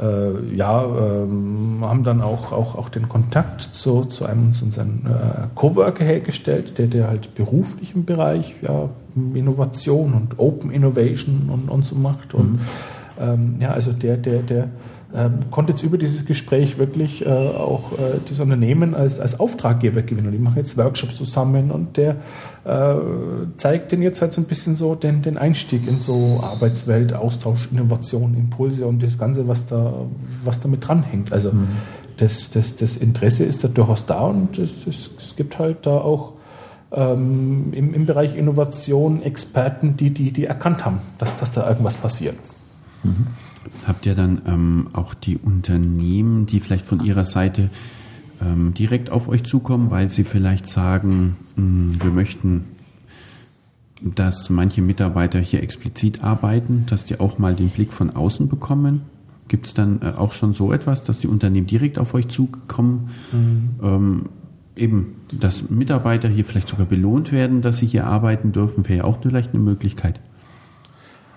[0.00, 5.46] äh, ja, ähm, haben dann auch, auch, auch den Kontakt zu, zu einem unseren äh,
[5.54, 8.88] Coworker hergestellt, der, der halt beruflich im Bereich ja,
[9.34, 12.34] Innovation und Open Innovation und, und so macht.
[12.34, 12.60] Und mhm
[13.20, 14.68] ähm, ja, also der, der, der
[15.14, 20.02] ähm, konnte jetzt über dieses Gespräch wirklich äh, auch äh, das Unternehmen als, als Auftraggeber
[20.02, 20.26] gewinnen.
[20.26, 22.16] Und die machen jetzt Workshops zusammen und der
[22.64, 22.94] äh,
[23.56, 27.68] zeigt den jetzt halt so ein bisschen so den, den Einstieg in so Arbeitswelt, Austausch,
[27.70, 29.94] Innovation, Impulse und das Ganze, was da,
[30.42, 31.32] was damit dranhängt.
[31.32, 31.68] Also mhm.
[32.16, 35.98] das, das, das Interesse ist da durchaus da und es, es, es gibt halt da
[35.98, 36.32] auch
[36.90, 41.94] ähm, im, im Bereich Innovation Experten, die, die, die erkannt haben, dass, dass da irgendwas
[41.94, 42.34] passiert.
[43.04, 43.26] Mhm.
[43.86, 47.70] Habt ihr dann ähm, auch die Unternehmen, die vielleicht von ihrer Seite
[48.42, 52.64] ähm, direkt auf euch zukommen, weil sie vielleicht sagen, mh, hm, wir möchten,
[54.02, 59.02] dass manche Mitarbeiter hier explizit arbeiten, dass die auch mal den Blick von außen bekommen?
[59.48, 63.10] Gibt es dann äh, auch schon so etwas, dass die Unternehmen direkt auf euch zukommen?
[63.32, 63.70] Mhm.
[63.82, 64.22] Ähm,
[64.76, 69.04] eben, dass Mitarbeiter hier vielleicht sogar belohnt werden, dass sie hier arbeiten dürfen, wäre ja
[69.04, 70.20] auch vielleicht eine Möglichkeit.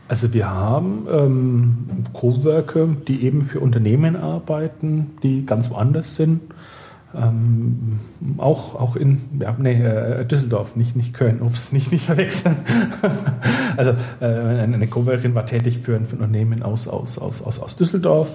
[0.07, 6.41] Also wir haben ähm, Coworker, die eben für Unternehmen arbeiten, die ganz woanders sind.
[7.15, 7.99] Ähm,
[8.37, 12.57] auch, auch in ja, nee, äh, Düsseldorf, nicht, nicht Köln, ups, nicht, nicht verwechseln.
[13.77, 17.75] also äh, eine Coworkerin war tätig für, für ein Unternehmen aus, aus, aus, aus, aus
[17.75, 18.29] Düsseldorf.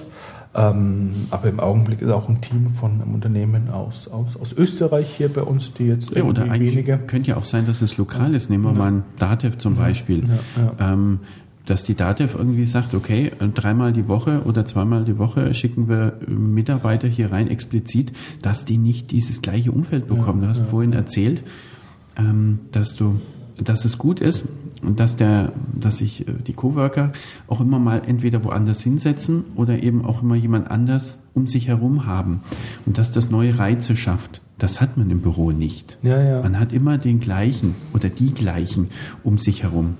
[0.54, 5.08] Ähm, aber im Augenblick ist auch ein Team von einem Unternehmen aus, aus, aus Österreich
[5.16, 6.98] hier bei uns, die jetzt ja, oder wenige.
[6.98, 8.50] Könnte ja auch sein, dass es lokal ist.
[8.50, 8.78] Nehmen wir ja.
[8.78, 10.24] mal ein Datev zum Beispiel.
[10.78, 11.20] Ja, ähm,
[11.66, 16.18] dass die DATEV irgendwie sagt, okay, dreimal die Woche oder zweimal die Woche schicken wir
[16.26, 20.40] Mitarbeiter hier rein explizit, dass die nicht dieses gleiche Umfeld bekommen.
[20.40, 20.98] Ja, du hast ja, vorhin ja.
[20.98, 21.44] erzählt,
[22.16, 23.20] ähm, dass du,
[23.58, 24.44] dass es gut ist
[24.82, 27.12] und dass der, dass sich äh, die Coworker
[27.46, 32.06] auch immer mal entweder woanders hinsetzen oder eben auch immer jemand anders um sich herum
[32.06, 32.42] haben
[32.84, 34.40] und dass das neue Reize schafft.
[34.58, 35.98] Das hat man im Büro nicht.
[36.42, 38.90] Man hat immer den gleichen oder die gleichen
[39.24, 39.96] um sich herum.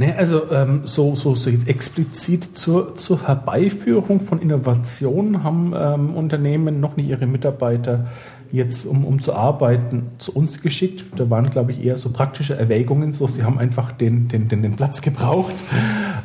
[0.00, 6.14] Nee, also ähm, so, so, so jetzt explizit zur, zur Herbeiführung von Innovationen haben ähm,
[6.14, 8.06] Unternehmen noch nicht ihre Mitarbeiter
[8.50, 11.04] jetzt, um, um zu arbeiten, zu uns geschickt.
[11.16, 13.12] Da waren, glaube ich, eher so praktische Erwägungen.
[13.12, 15.52] So, sie haben einfach den, den, den, den Platz gebraucht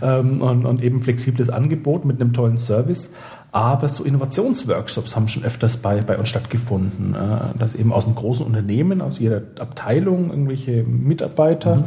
[0.01, 3.09] ähm, und, und eben flexibles Angebot mit einem tollen Service.
[3.51, 8.15] aber so Innovationsworkshops haben schon öfters bei, bei uns stattgefunden, äh, dass eben aus einem
[8.15, 11.83] großen Unternehmen, aus jeder Abteilung irgendwelche Mitarbeiter mhm.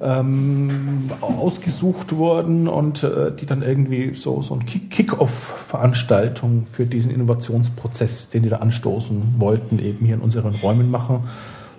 [0.00, 8.30] Ähm, ausgesucht wurden und äh, die dann irgendwie so, so eine Kick-Off-Veranstaltung für diesen Innovationsprozess,
[8.30, 11.24] den die da anstoßen wollten, eben hier in unseren Räumen machen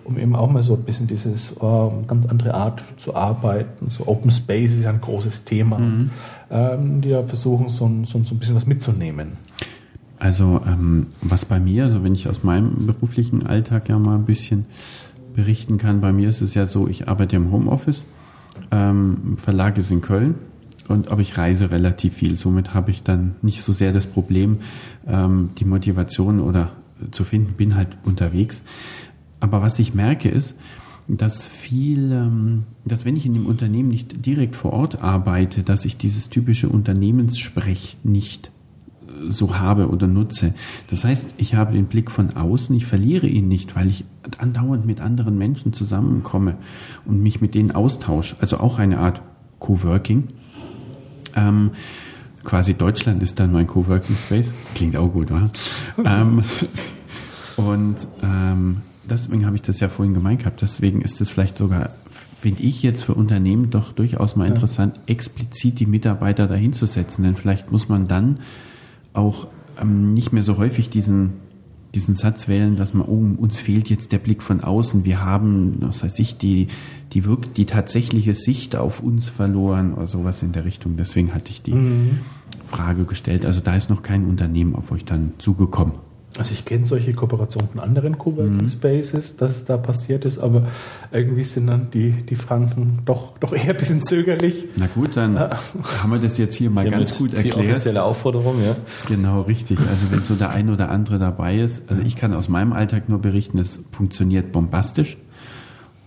[0.05, 3.89] um eben auch mal so ein bisschen dieses oh, ganz andere Art zu arbeiten.
[3.89, 6.11] So Open Space ist ja ein großes Thema, mhm.
[6.51, 9.31] ähm, die da versuchen, so, so, so, ein bisschen was mitzunehmen.
[10.19, 14.25] Also ähm, was bei mir, also wenn ich aus meinem beruflichen Alltag ja mal ein
[14.25, 14.65] bisschen
[15.35, 18.03] berichten kann, bei mir ist es ja so, ich arbeite im Homeoffice,
[18.71, 20.35] ähm, Verlag ist in Köln,
[20.87, 22.35] und aber ich reise relativ viel.
[22.35, 24.59] Somit habe ich dann nicht so sehr das Problem,
[25.07, 26.71] ähm, die Motivation oder
[27.11, 28.61] zu finden, bin halt unterwegs.
[29.39, 30.55] Aber was ich merke ist,
[31.07, 35.85] dass viel, ähm, dass wenn ich in dem Unternehmen nicht direkt vor Ort arbeite, dass
[35.85, 38.51] ich dieses typische Unternehmenssprech nicht
[39.27, 40.53] so habe oder nutze.
[40.89, 44.05] Das heißt, ich habe den Blick von außen, ich verliere ihn nicht, weil ich
[44.37, 46.57] andauernd mit anderen Menschen zusammenkomme
[47.05, 48.35] und mich mit denen austausche.
[48.39, 49.21] Also auch eine Art
[49.59, 50.25] Coworking.
[51.35, 51.71] Ähm,
[52.43, 54.51] quasi Deutschland ist dann mein Coworking Space.
[54.75, 55.49] Klingt auch gut, wa?
[56.05, 56.43] ähm,
[57.57, 58.77] und ähm,
[59.09, 61.89] deswegen habe ich das ja vorhin gemeint gehabt, deswegen ist es vielleicht sogar,
[62.35, 67.23] finde ich jetzt für Unternehmen doch durchaus mal interessant, explizit die Mitarbeiter dahin zu setzen,
[67.23, 68.39] denn vielleicht muss man dann
[69.15, 69.47] auch
[69.79, 71.33] ähm, nicht mehr so häufig diesen,
[71.93, 75.77] diesen Satz wählen, dass man, oh, uns fehlt jetzt der Blick von außen, wir haben,
[75.79, 76.67] was weiß ich, die,
[77.13, 80.97] die wirkt, die tatsächliche Sicht auf uns verloren oder sowas in der Richtung.
[80.97, 82.19] Deswegen hatte ich die mhm.
[82.67, 83.45] Frage gestellt.
[83.45, 85.93] Also da ist noch kein Unternehmen auf euch dann zugekommen.
[86.37, 88.69] Also ich kenne solche Kooperationen von anderen Coworking mhm.
[88.69, 90.67] Spaces, dass es da passiert ist, aber
[91.11, 94.65] irgendwie sind dann die, die Franken doch, doch eher ein bisschen zögerlich.
[94.75, 95.49] Na gut, dann äh,
[96.01, 97.55] haben wir das jetzt hier mal ganz gut erklärt.
[97.55, 98.75] Die offizielle Aufforderung, ja.
[99.07, 99.79] Genau, richtig.
[99.79, 103.07] Also wenn so der ein oder andere dabei ist, also ich kann aus meinem Alltag
[103.07, 105.17] nur berichten, es funktioniert bombastisch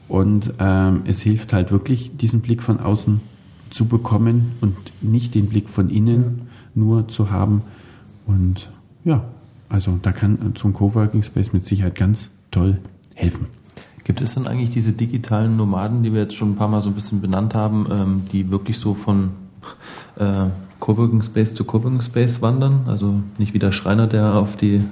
[0.08, 3.20] und ähm, es hilft halt wirklich, diesen Blick von außen
[3.70, 6.46] zu bekommen und nicht den Blick von innen ja.
[6.74, 7.62] nur zu haben
[8.26, 8.70] und
[9.04, 9.24] ja,
[9.68, 12.78] also da kann so ein Coworking Space mit Sicherheit ganz toll
[13.14, 13.46] helfen.
[14.04, 16.88] Gibt es dann eigentlich diese digitalen Nomaden, die wir jetzt schon ein paar Mal so
[16.88, 19.32] ein bisschen benannt haben, ähm, die wirklich so von
[20.16, 20.46] äh,
[20.80, 22.84] Coworking Space zu Coworking Space wandern?
[22.86, 24.82] Also nicht wie der Schreiner, der auf die,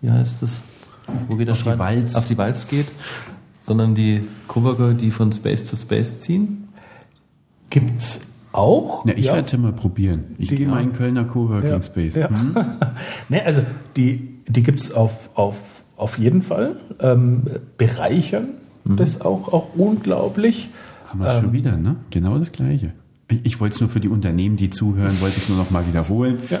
[0.00, 0.60] wie heißt das?
[1.26, 1.74] Wo geht der auf Schreiner?
[1.74, 2.14] Die Walz.
[2.14, 2.86] Auf die Walz geht,
[3.62, 6.68] sondern die Coworker, die von Space zu Space ziehen?
[7.68, 8.20] Gibt's
[8.52, 9.06] auch?
[9.06, 9.32] Ja, ich ja.
[9.34, 10.34] werde es ja mal probieren.
[10.38, 11.82] Ich gehe mal in Kölner Coworking ja.
[11.82, 12.14] Space.
[12.14, 12.28] Ja.
[12.28, 12.54] Hm?
[13.28, 13.62] ne, also
[13.96, 15.56] die, die gibt es auf, auf,
[15.96, 16.76] auf jeden Fall.
[17.00, 17.42] Ähm,
[17.78, 18.48] bereichern
[18.84, 18.96] mhm.
[18.96, 20.70] das auch, auch unglaublich.
[21.08, 21.96] Haben wir es ähm, schon wieder, ne?
[22.10, 22.92] Genau das Gleiche.
[23.44, 25.86] Ich, wollte es nur für die Unternehmen, die zuhören, wollte ich es nur noch mal
[25.86, 26.36] wiederholen.
[26.50, 26.60] Ja.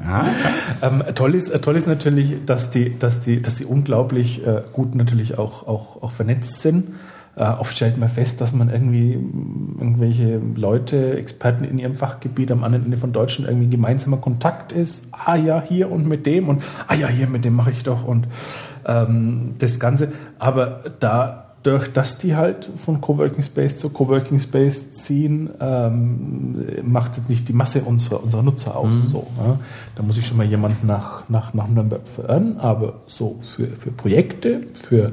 [0.00, 0.26] ja.
[0.82, 4.94] Ähm, toll, ist, toll ist natürlich, dass die, dass die, dass die unglaublich äh, gut
[4.94, 6.88] natürlich auch, auch, auch vernetzt sind.
[7.34, 12.62] Äh, oft stellt man fest, dass man irgendwie irgendwelche Leute, Experten in ihrem Fachgebiet am
[12.62, 15.06] anderen Ende von Deutschland irgendwie gemeinsamer Kontakt ist.
[15.12, 18.04] Ah ja, hier und mit dem und ah ja, hier mit dem mache ich doch
[18.04, 18.26] und
[18.86, 20.12] ähm, das Ganze.
[20.38, 27.30] Aber dadurch, dass die halt von Coworking Space zu Coworking Space ziehen, ähm, macht jetzt
[27.30, 28.94] nicht die Masse unserer, unserer Nutzer aus.
[28.94, 29.02] Mhm.
[29.10, 29.58] So, ja.
[29.94, 33.90] Da muss ich schon mal jemanden nach, nach, nach Nürnberg verirren, aber so für, für
[33.90, 35.12] Projekte, für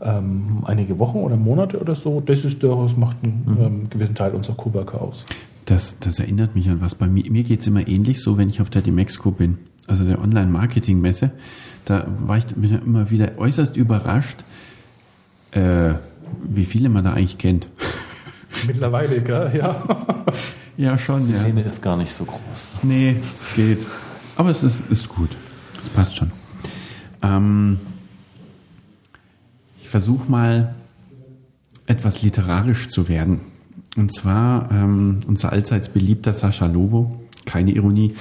[0.00, 3.64] ähm, einige Wochen oder Monate oder so, das ist durchaus macht einen mhm.
[3.64, 5.24] ähm, gewissen Teil unserer Coworker aus.
[5.66, 6.94] Das, das erinnert mich an was.
[6.94, 10.04] Bei mir, mir geht es immer ähnlich so, wenn ich auf der Demexco bin, also
[10.04, 11.30] der Online-Marketing-Messe.
[11.84, 14.38] Da war ich immer wieder äußerst überrascht,
[15.52, 15.92] äh,
[16.44, 17.68] wie viele man da eigentlich kennt.
[18.66, 19.52] Mittlerweile, gell?
[19.56, 19.84] Ja.
[20.76, 21.26] ja, schon.
[21.26, 21.40] Die ja.
[21.40, 22.76] Szene ist gar nicht so groß.
[22.82, 23.86] Nee, es geht.
[24.36, 25.30] Aber es ist, ist gut.
[25.78, 26.30] Es passt schon.
[27.22, 27.78] Ähm,
[29.90, 30.76] versuche mal
[31.86, 33.40] etwas literarisch zu werden.
[33.96, 38.14] Und zwar ähm, unser allseits beliebter Sascha Lobo, keine Ironie,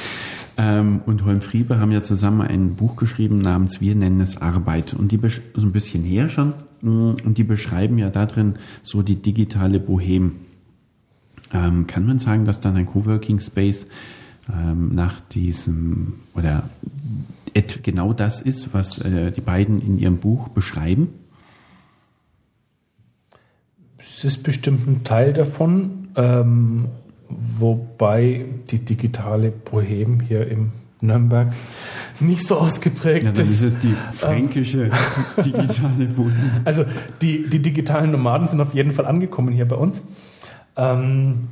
[0.58, 4.96] ähm, und Holm Friebe haben ja zusammen ein Buch geschrieben namens Wir nennen es Arbeit.
[4.96, 5.20] Und die
[5.54, 6.54] so ein bisschen her schon.
[6.82, 10.38] Mm, und die beschreiben ja darin so die digitale Bohem.
[11.54, 13.86] Ähm, kann man sagen, dass dann ein Coworking Space
[14.52, 16.64] ähm, nach diesem oder
[17.84, 21.10] genau das ist, was äh, die beiden in ihrem Buch beschreiben?
[24.00, 26.86] Es ist bestimmt ein Teil davon, ähm,
[27.30, 30.72] wobei die digitale Bohem hier im
[31.02, 31.54] Nürnberg
[32.20, 33.62] nicht so ausgeprägt ja, dann ist.
[33.62, 34.92] es die fränkische ähm,
[35.44, 36.34] digitale Bohem.
[36.66, 36.86] Also
[37.22, 40.02] die, die digitalen Nomaden sind auf jeden Fall angekommen hier bei uns.
[40.76, 41.50] Ähm,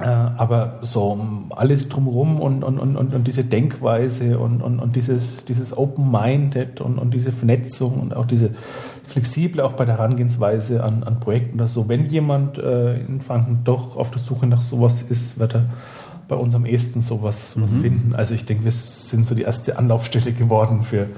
[0.00, 5.44] Äh, aber so alles drumherum und, und, und, und, diese Denkweise und, und, und dieses,
[5.44, 8.50] dieses Open-Minded und, und diese Vernetzung und auch diese
[9.06, 11.88] flexible auch bei der Herangehensweise an, an Projekten oder so.
[11.88, 15.66] Wenn jemand äh, in Franken doch auf der Suche nach sowas ist, wird er
[16.28, 17.80] bei uns am ehesten sowas, sowas mhm.
[17.82, 18.14] finden.
[18.14, 21.08] Also ich denke, wir sind so die erste Anlaufstelle geworden für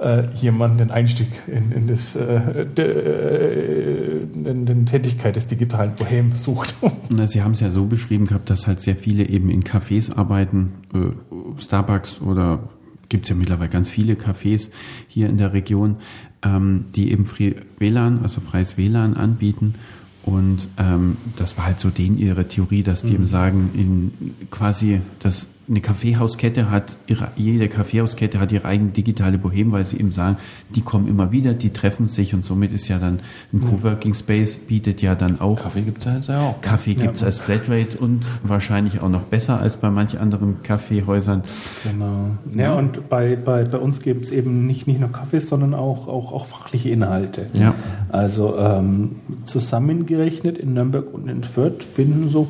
[0.00, 5.92] äh, jemanden den Einstieg in, in, das, äh, de, äh, in den Tätigkeit des digitalen
[5.94, 6.74] Bohem sucht.
[7.10, 10.14] Na, Sie haben es ja so beschrieben gehabt, dass halt sehr viele eben in Cafés
[10.14, 12.60] arbeiten, äh, Starbucks oder
[13.08, 14.70] gibt es ja mittlerweile ganz viele Cafés
[15.08, 15.96] hier in der Region,
[16.42, 19.74] ähm, die eben Free WLAN, also freies WLAN anbieten.
[20.22, 23.14] Und ähm, das war halt so denen ihre Theorie, dass die mhm.
[23.14, 29.38] eben sagen, in quasi das eine Kaffeehauskette hat, ihre, jede Kaffeehauskette hat ihre eigene digitale
[29.38, 30.36] Bohem, weil sie eben sagen,
[30.74, 33.20] die kommen immer wieder, die treffen sich und somit ist ja dann
[33.52, 35.62] ein Coworking Space bietet ja dann auch.
[35.62, 36.60] Kaffee gibt es ja auch.
[36.60, 41.42] Kaffee gibt es als Flatrate und wahrscheinlich auch noch besser als bei manchen anderen Kaffeehäusern.
[41.84, 42.30] Genau.
[42.52, 46.08] Ja, und bei, bei, bei uns gibt es eben nicht, nicht nur Kaffee, sondern auch,
[46.08, 47.46] auch, auch fachliche Inhalte.
[47.52, 47.74] Ja.
[48.08, 52.48] Also ähm, zusammengerechnet in Nürnberg und in Fürth finden so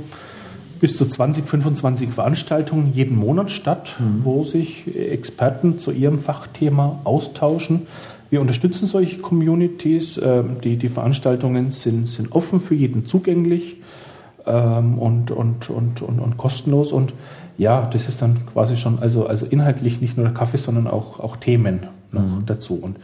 [0.80, 4.24] bis zu 20, 25 Veranstaltungen jeden Monat statt, mhm.
[4.24, 7.86] wo sich Experten zu ihrem Fachthema austauschen.
[8.30, 10.18] Wir unterstützen solche Communities.
[10.22, 13.76] Ähm, die, die Veranstaltungen sind, sind offen für jeden zugänglich
[14.46, 16.92] ähm, und, und, und, und, und kostenlos.
[16.92, 17.12] Und
[17.58, 21.20] ja, das ist dann quasi schon, also, also inhaltlich nicht nur der Kaffee, sondern auch,
[21.20, 21.80] auch Themen
[22.12, 22.44] mhm.
[22.46, 22.74] dazu.
[22.80, 22.96] Und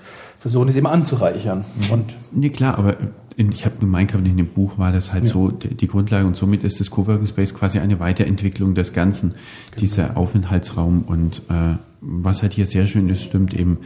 [0.47, 1.65] versuchen es immer anzureichern.
[1.75, 1.91] Mhm.
[1.91, 2.97] Und nee, klar, aber
[3.37, 5.31] in, ich habe gemeint, in dem Buch war das halt ja.
[5.31, 9.31] so die, die, Grundlage und somit ist das Coworking Space quasi eine Weiterentwicklung des Ganzen,
[9.31, 9.81] genau.
[9.81, 13.79] dieser Aufenthaltsraum und äh, was halt hier sehr schön ist, stimmt eben,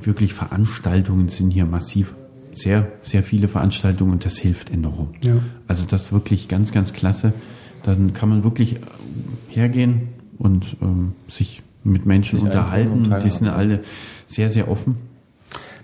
[0.00, 2.14] wirklich Veranstaltungen sind hier massiv
[2.54, 5.08] sehr, sehr viele Veranstaltungen und das hilft enorm.
[5.20, 5.34] Ja.
[5.68, 7.34] Also das wirklich ganz, ganz klasse.
[7.82, 8.76] Dann kann man wirklich
[9.48, 10.08] hergehen
[10.38, 13.14] und ähm, sich mit Menschen sich unterhalten.
[13.22, 13.80] Die sind alle
[14.26, 14.96] sehr, sehr offen.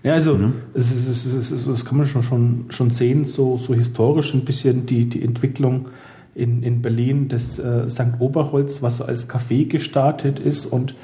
[0.03, 0.55] Ja, also mhm.
[0.75, 4.87] es, es, es, das kann man schon, schon, schon sehen, so, so historisch ein bisschen
[4.87, 5.89] die, die Entwicklung
[6.35, 8.19] in, in Berlin des äh, St.
[8.19, 10.95] Oberholz, was so als Café gestartet ist und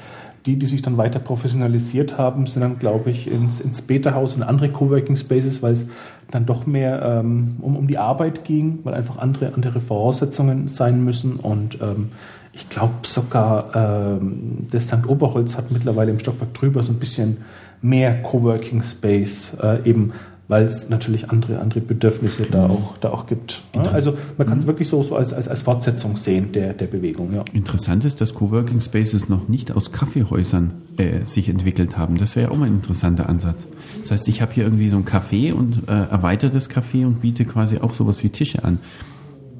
[0.45, 4.43] die, die sich dann weiter professionalisiert haben, sind dann, glaube ich, ins, ins Beta-Haus und
[4.43, 5.87] andere Coworking Spaces, weil es
[6.31, 11.03] dann doch mehr ähm, um, um die Arbeit ging, weil einfach andere, andere Voraussetzungen sein
[11.03, 11.35] müssen.
[11.35, 12.09] Und ähm,
[12.53, 15.07] ich glaube sogar, ähm, das St.
[15.07, 17.37] Oberholz hat mittlerweile im Stockwerk drüber so ein bisschen
[17.81, 20.13] mehr Coworking Space, äh, eben
[20.49, 22.73] weil es natürlich andere, andere Bedürfnisse da, mhm.
[22.73, 23.61] auch, da auch gibt.
[23.73, 24.69] Also man kann es mhm.
[24.69, 27.31] wirklich so, so als, als, als Fortsetzung sehen der, der Bewegung.
[27.33, 27.43] Ja.
[27.53, 32.17] Interessant ist, dass Coworking Spaces noch nicht aus Kaffeehäusern äh, sich entwickelt haben.
[32.17, 33.67] Das wäre ja auch mal ein interessanter Ansatz.
[34.01, 37.21] Das heißt, ich habe hier irgendwie so ein Café und äh, erweitere das Café und
[37.21, 38.79] biete quasi auch sowas wie Tische an.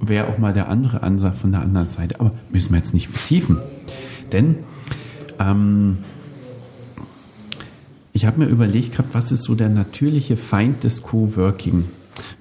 [0.02, 2.20] Wäre auch mal der andere Ansatz von der anderen Seite.
[2.20, 3.58] Aber müssen wir jetzt nicht vertiefen.
[4.32, 4.58] Denn
[5.40, 6.00] ähm,
[8.20, 11.86] ich habe mir überlegt gehabt, was ist so der natürliche Feind des Coworking?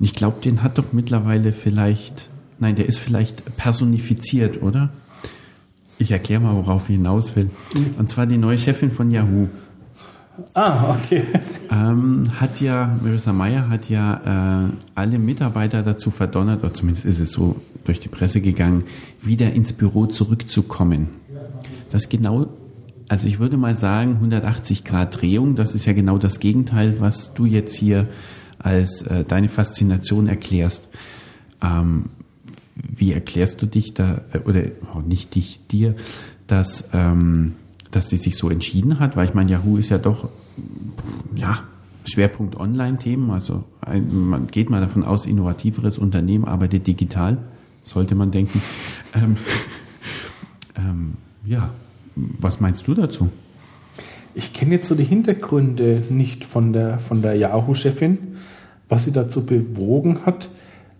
[0.00, 4.88] Und ich glaube, den hat doch mittlerweile vielleicht, nein, der ist vielleicht personifiziert, oder?
[6.00, 7.48] Ich erkläre mal, worauf ich hinaus will.
[7.96, 9.46] Und zwar die neue Chefin von Yahoo.
[10.52, 11.22] Ah, okay.
[11.70, 17.20] Ähm, hat ja, Marissa Meyer hat ja äh, alle Mitarbeiter dazu verdonnert, oder zumindest ist
[17.20, 17.54] es so
[17.84, 18.82] durch die Presse gegangen,
[19.22, 21.10] wieder ins Büro zurückzukommen.
[21.92, 22.48] Das genau
[23.08, 27.32] also ich würde mal sagen, 180 Grad Drehung, das ist ja genau das Gegenteil, was
[27.34, 28.06] du jetzt hier
[28.58, 30.88] als äh, deine Faszination erklärst.
[31.62, 32.10] Ähm,
[32.74, 34.62] wie erklärst du dich da, äh, oder
[34.94, 35.94] oh, nicht dich, dir,
[36.46, 37.54] dass, ähm,
[37.90, 39.16] dass die sich so entschieden hat?
[39.16, 40.28] Weil ich meine, Yahoo ist ja doch,
[41.34, 41.62] ja,
[42.04, 47.38] Schwerpunkt Online-Themen, also ein, man geht mal davon aus, innovativeres Unternehmen arbeitet digital,
[47.84, 48.60] sollte man denken.
[49.14, 49.36] Ähm,
[50.76, 51.70] ähm, ja,
[52.38, 53.28] was meinst du dazu?
[54.34, 58.36] Ich kenne jetzt so die Hintergründe nicht von der, von der Yahoo-Chefin,
[58.88, 60.48] was sie dazu bewogen hat.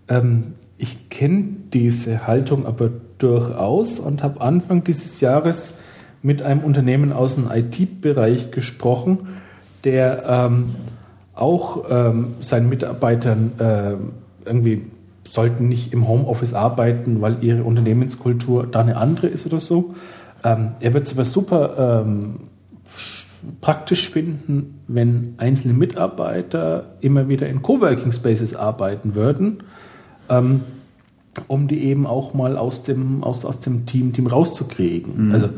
[0.07, 5.73] Ähm, ich kenne diese Haltung aber durchaus und habe Anfang dieses Jahres
[6.21, 9.27] mit einem Unternehmen aus dem IT-Bereich gesprochen,
[9.83, 10.75] der ähm,
[11.33, 14.83] auch ähm, seinen Mitarbeitern äh, irgendwie
[15.25, 19.95] sollten nicht im Homeoffice arbeiten, weil ihre Unternehmenskultur da eine andere ist oder so.
[20.43, 22.35] Ähm, er wird es aber super ähm,
[23.61, 29.63] praktisch finden, wenn einzelne Mitarbeiter immer wieder in Coworking Spaces arbeiten würden,
[30.29, 30.61] ähm,
[31.47, 35.27] um die eben auch mal aus dem, aus, aus dem Team, Team rauszukriegen.
[35.27, 35.31] Mhm.
[35.31, 35.49] Also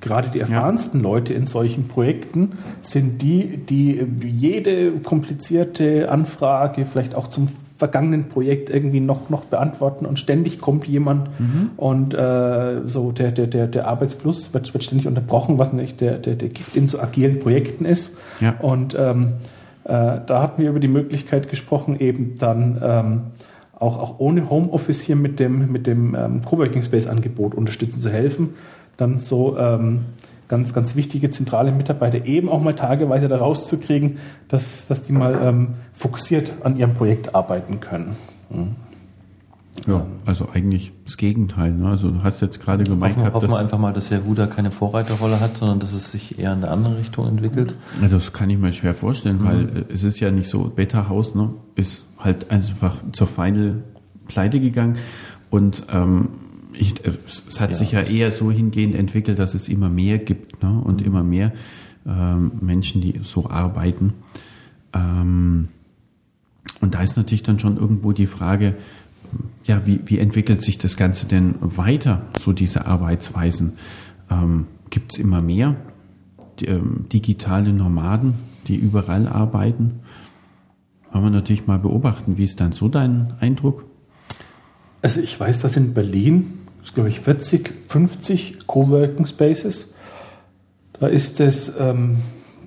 [0.00, 1.08] gerade die erfahrensten ja.
[1.08, 7.48] Leute in solchen Projekten sind die, die jede komplizierte Anfrage vielleicht auch zum
[7.80, 11.70] vergangenen Projekt irgendwie noch, noch beantworten und ständig kommt jemand mhm.
[11.78, 16.18] und äh, so der, der, der, der Arbeitsfluss wird, wird ständig unterbrochen, was nicht der,
[16.18, 18.18] der, der Gift in so agilen Projekten ist.
[18.38, 18.54] Ja.
[18.60, 19.28] Und ähm,
[19.84, 23.20] äh, da hatten wir über die Möglichkeit gesprochen, eben dann ähm,
[23.78, 28.10] auch, auch ohne Homeoffice hier mit dem, mit dem ähm, Coworking Space Angebot unterstützen zu
[28.10, 28.50] helfen.
[28.98, 30.00] Dann so ähm,
[30.50, 35.40] ganz, ganz wichtige zentrale Mitarbeiter eben auch mal tageweise da rauszukriegen, dass, dass die mal
[35.42, 38.16] ähm, fokussiert an ihrem Projekt arbeiten können.
[38.50, 38.74] Mhm.
[39.86, 41.70] Ja, also eigentlich das Gegenteil.
[41.70, 41.88] Ne?
[41.88, 44.72] Also du hast jetzt gerade gemeint hoffen, Hoffen wir einfach mal, dass Herr Ruder keine
[44.72, 47.76] Vorreiterrolle hat, sondern dass es sich eher in eine andere Richtung entwickelt.
[48.02, 49.46] Ja, das kann ich mir schwer vorstellen, mhm.
[49.46, 53.84] weil äh, es ist ja nicht so, Beta House ne, ist halt einfach zur Final
[54.26, 54.98] pleite gegangen
[55.48, 56.28] und ähm,
[56.80, 57.76] ich, äh, es hat ja.
[57.76, 60.80] sich ja eher so hingehend entwickelt, dass es immer mehr gibt ne?
[60.82, 61.06] und mhm.
[61.06, 61.52] immer mehr
[62.06, 64.14] ähm, Menschen, die so arbeiten.
[64.92, 65.68] Ähm,
[66.80, 68.74] und da ist natürlich dann schon irgendwo die Frage,
[69.64, 73.74] ja, wie, wie entwickelt sich das Ganze denn weiter, so diese Arbeitsweisen?
[74.30, 75.76] Ähm, Gibt es immer mehr
[76.58, 78.34] die, ähm, digitale Nomaden,
[78.66, 80.00] die überall arbeiten?
[81.12, 83.84] Wollen wir natürlich mal beobachten, wie ist dann so dein Eindruck?
[85.02, 89.94] Also ich weiß, dass in Berlin ist, glaube ich, 40, 50 Coworking Spaces.
[90.98, 92.16] Da ist es ähm,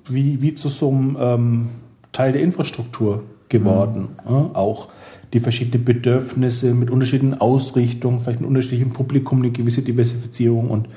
[0.08, 1.68] wie, wie zu so einem ähm,
[2.12, 4.08] Teil der Infrastruktur geworden.
[4.24, 4.32] Mhm.
[4.32, 4.88] Ja, auch
[5.32, 10.88] die verschiedenen Bedürfnisse mit unterschiedlichen Ausrichtungen, vielleicht mit unterschiedlichem Publikum, eine gewisse Diversifizierung und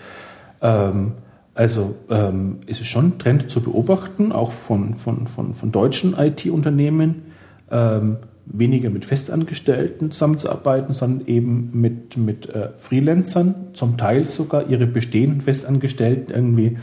[0.62, 1.14] ähm,
[1.56, 6.14] also ähm, ist es schon ein Trend zu beobachten, auch von, von, von, von deutschen
[6.16, 7.24] IT-Unternehmen.
[7.72, 8.18] Ähm,
[8.50, 15.42] weniger mit Festangestellten zusammenzuarbeiten, sondern eben mit, mit äh, Freelancern, zum Teil sogar ihre bestehenden
[15.42, 16.78] Festangestellten irgendwie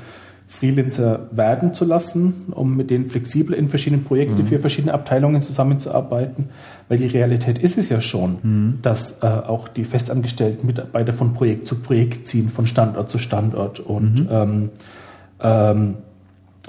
[0.54, 4.46] Freelancer werden zu lassen, um mit denen flexibel in verschiedenen Projekten mhm.
[4.46, 6.50] für verschiedene Abteilungen zusammenzuarbeiten.
[6.88, 8.78] Weil die Realität ist es ja schon, mhm.
[8.80, 13.80] dass äh, auch die festangestellten Mitarbeiter von Projekt zu Projekt ziehen, von Standort zu Standort.
[13.80, 14.28] Und mhm.
[14.30, 14.70] ähm,
[15.40, 15.94] ähm,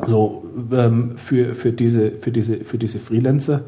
[0.07, 3.61] so ähm, für, für, diese, für, diese, für diese Freelancer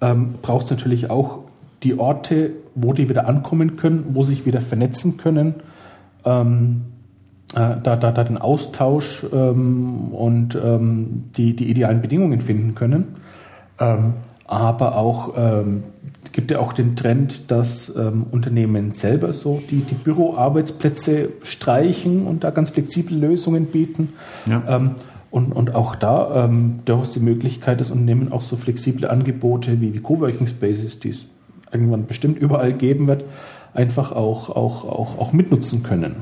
[0.00, 1.40] ähm, braucht es natürlich auch
[1.82, 5.54] die Orte, wo die wieder ankommen können, wo sich wieder vernetzen können,
[6.24, 6.82] ähm,
[7.54, 13.16] äh, da, da, da den Austausch ähm, und ähm, die, die idealen Bedingungen finden können.
[13.78, 14.14] Ähm,
[14.46, 15.84] aber auch ähm,
[16.32, 22.44] gibt ja auch den Trend, dass ähm, Unternehmen selber so die, die Büroarbeitsplätze streichen und
[22.44, 24.10] da ganz flexible Lösungen bieten.
[24.46, 24.62] Ja.
[24.68, 24.92] Ähm,
[25.30, 29.94] und, und auch da ähm, durchaus die Möglichkeit, dass Unternehmen auch so flexible Angebote wie,
[29.94, 31.26] wie Coworking Spaces, die es
[31.72, 33.24] irgendwann bestimmt überall geben wird,
[33.72, 36.16] einfach auch, auch, auch, auch mitnutzen können.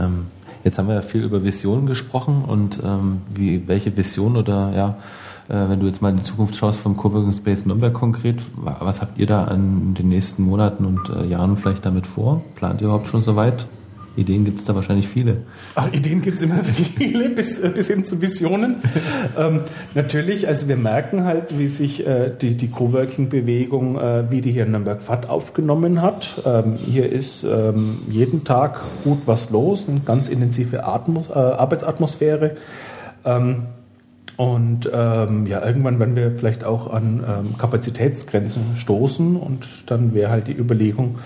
[0.00, 0.26] Ähm,
[0.62, 4.96] jetzt haben wir ja viel über Visionen gesprochen und ähm, wie, welche Vision oder ja,
[5.48, 9.00] äh, wenn du jetzt mal in die Zukunft schaust vom Coworking Space Nürnberg konkret, was
[9.00, 12.42] habt ihr da in den nächsten Monaten und äh, Jahren vielleicht damit vor?
[12.54, 13.66] Plant ihr überhaupt schon so weit?
[14.16, 15.38] Ideen gibt es da wahrscheinlich viele.
[15.74, 18.76] Ach, Ideen gibt es immer viele, bis, bis hin zu Visionen.
[19.38, 19.60] ähm,
[19.94, 24.64] natürlich, also wir merken halt, wie sich äh, die, die Coworking-Bewegung, äh, wie die hier
[24.64, 26.42] in Nürnberg FAT aufgenommen hat.
[26.44, 32.56] Ähm, hier ist ähm, jeden Tag gut was los, eine ganz intensive Atmos äh, Arbeitsatmosphäre.
[33.24, 33.66] Ähm,
[34.36, 40.30] und ähm, ja, irgendwann werden wir vielleicht auch an ähm, Kapazitätsgrenzen stoßen und dann wäre
[40.30, 41.18] halt die Überlegung,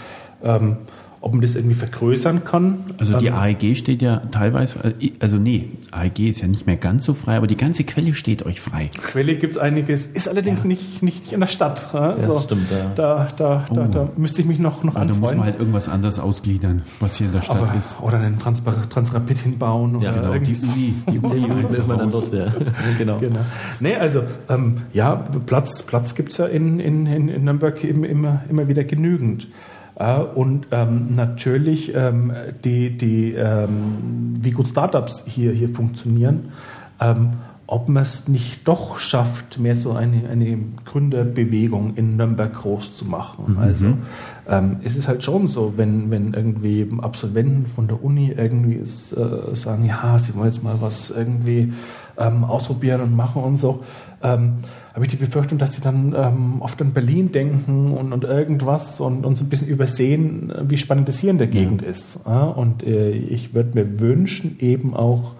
[0.44, 0.76] ähm,
[1.22, 2.84] ob man das irgendwie vergrößern kann.
[2.96, 7.04] Also die AEG steht ja teilweise, äh, also nee, AEG ist ja nicht mehr ganz
[7.04, 8.90] so frei, aber die ganze Quelle steht euch frei.
[9.02, 10.68] Quelle gibt es einiges, ist allerdings ja.
[10.68, 11.90] nicht, nicht in der Stadt.
[11.92, 12.92] Ja, so, das stimmt, ja.
[12.94, 13.88] Da, da, da, oh.
[13.90, 17.16] da müsste ich mich noch, noch ah, Da muss man halt irgendwas anderes ausgliedern, was
[17.16, 18.00] hier in der Stadt aber, ist.
[18.00, 20.00] Oder einen Trans Transrapid hinbauen.
[20.00, 20.94] Ja, genau, die Uni.
[21.12, 22.46] Die Uni ist man dann dort, ja.
[22.98, 23.18] genau.
[23.18, 23.40] genau.
[23.78, 28.68] Nee, also ähm, ja, Platz, Platz gibt es ja in, in, in Nürnberg immer, immer
[28.68, 29.48] wieder genügend.
[30.00, 32.32] Äh, und ähm, natürlich ähm,
[32.64, 36.52] die, die, ähm, wie gut Startups hier, hier funktionieren,
[37.00, 37.34] ähm,
[37.66, 43.04] ob man es nicht doch schafft, mehr so eine, eine Gründerbewegung in Nürnberg groß zu
[43.04, 43.52] machen.
[43.52, 43.58] Mhm.
[43.58, 43.86] Also
[44.48, 49.12] ähm, es ist halt schon so, wenn, wenn irgendwie Absolventen von der Uni irgendwie ist,
[49.12, 51.72] äh, sagen, ja, sie wollen jetzt mal was irgendwie
[52.18, 53.84] ähm, ausprobieren und machen und so,
[54.22, 54.54] ähm,
[55.00, 59.00] habe ich die Befürchtung, dass sie dann ähm, oft an Berlin denken und, und irgendwas
[59.00, 61.88] und, und so ein bisschen übersehen, wie spannend es hier in der Gegend ja.
[61.88, 62.20] ist.
[62.26, 62.42] Ja?
[62.42, 65.36] Und äh, ich würde mir wünschen, eben auch,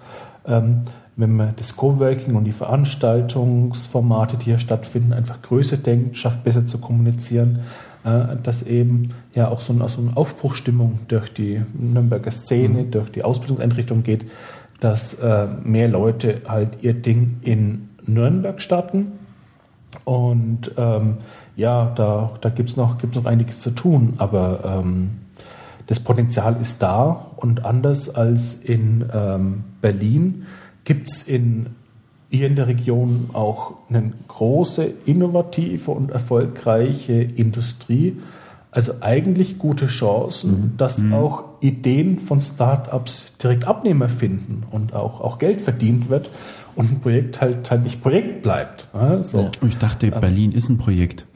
[0.47, 0.81] ähm,
[1.15, 6.65] wenn man das Coworking und die Veranstaltungsformate, die hier stattfinden, einfach größer denkt, schafft besser
[6.65, 7.59] zu kommunizieren,
[8.03, 12.89] äh, dass eben ja auch so, eine, so eine Aufbruchstimmung durch die Nürnberger Szene, mhm.
[12.89, 14.25] durch die Ausbildungseinrichtung geht,
[14.79, 19.19] dass äh, mehr Leute halt ihr Ding in Nürnberg starten
[20.05, 21.17] Und ähm,
[21.55, 25.11] ja, da, da gibt es noch, gibt's noch einiges zu tun, aber ähm,
[25.87, 30.45] das Potenzial ist da und anders als in ähm, Berlin
[30.85, 31.67] gibt es in
[32.29, 38.17] hier in der Region auch eine große, innovative und erfolgreiche Industrie.
[38.71, 40.77] Also eigentlich gute Chancen, mhm.
[40.77, 41.13] dass mhm.
[41.13, 46.29] auch Ideen von Startups direkt Abnehmer finden und auch, auch Geld verdient wird
[46.75, 48.87] und ein Projekt halt, halt nicht Projekt bleibt.
[49.21, 49.51] So.
[49.67, 51.25] Ich dachte, Berlin ist ein Projekt.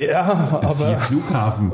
[0.00, 0.96] Ja, das aber.
[0.96, 1.72] Ist Flughafen.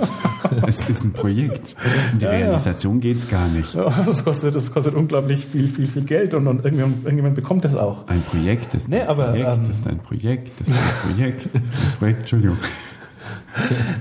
[0.66, 1.76] es ist ein Projekt.
[2.12, 3.00] Um die ja, Realisation ja.
[3.00, 3.74] geht es gar nicht.
[4.06, 7.76] Das kostet, das kostet unglaublich viel, viel, viel Geld und, und irgendjemand, irgendjemand bekommt das
[7.76, 8.08] auch.
[8.08, 11.54] Ein Projekt ist nee, ein aber, Projekt, ähm, ist ein Projekt, ist ein Projekt, ist
[11.54, 12.56] ein Projekt, Entschuldigung.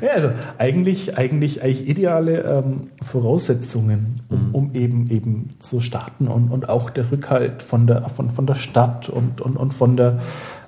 [0.02, 4.56] Ja, also eigentlich, eigentlich, eigentlich ideale ähm, Voraussetzungen, um, mhm.
[4.56, 8.56] um, eben, eben zu starten und, und auch der Rückhalt von der, von, von der
[8.56, 10.20] Stadt und, und, und von der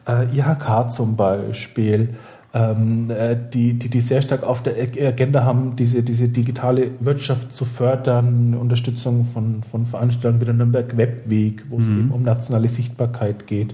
[0.07, 2.15] äh, IHK zum Beispiel
[2.53, 7.55] ähm, äh, die, die, die sehr stark auf der Agenda haben, diese, diese digitale Wirtschaft
[7.55, 11.81] zu fördern, Unterstützung von, von Veranstaltungen wie der Nürnberg Webweg, wo mhm.
[11.81, 13.73] es eben um nationale Sichtbarkeit geht.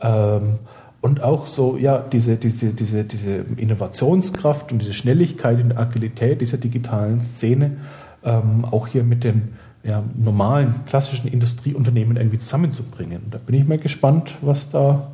[0.00, 0.60] Ähm,
[1.06, 6.58] und auch so, ja, diese, diese, diese, diese Innovationskraft und diese Schnelligkeit der Agilität dieser
[6.58, 7.76] digitalen Szene,
[8.24, 9.54] ähm, auch hier mit den
[9.84, 13.22] ja, normalen, klassischen Industrieunternehmen irgendwie zusammenzubringen.
[13.30, 15.12] Da bin ich mal gespannt, was da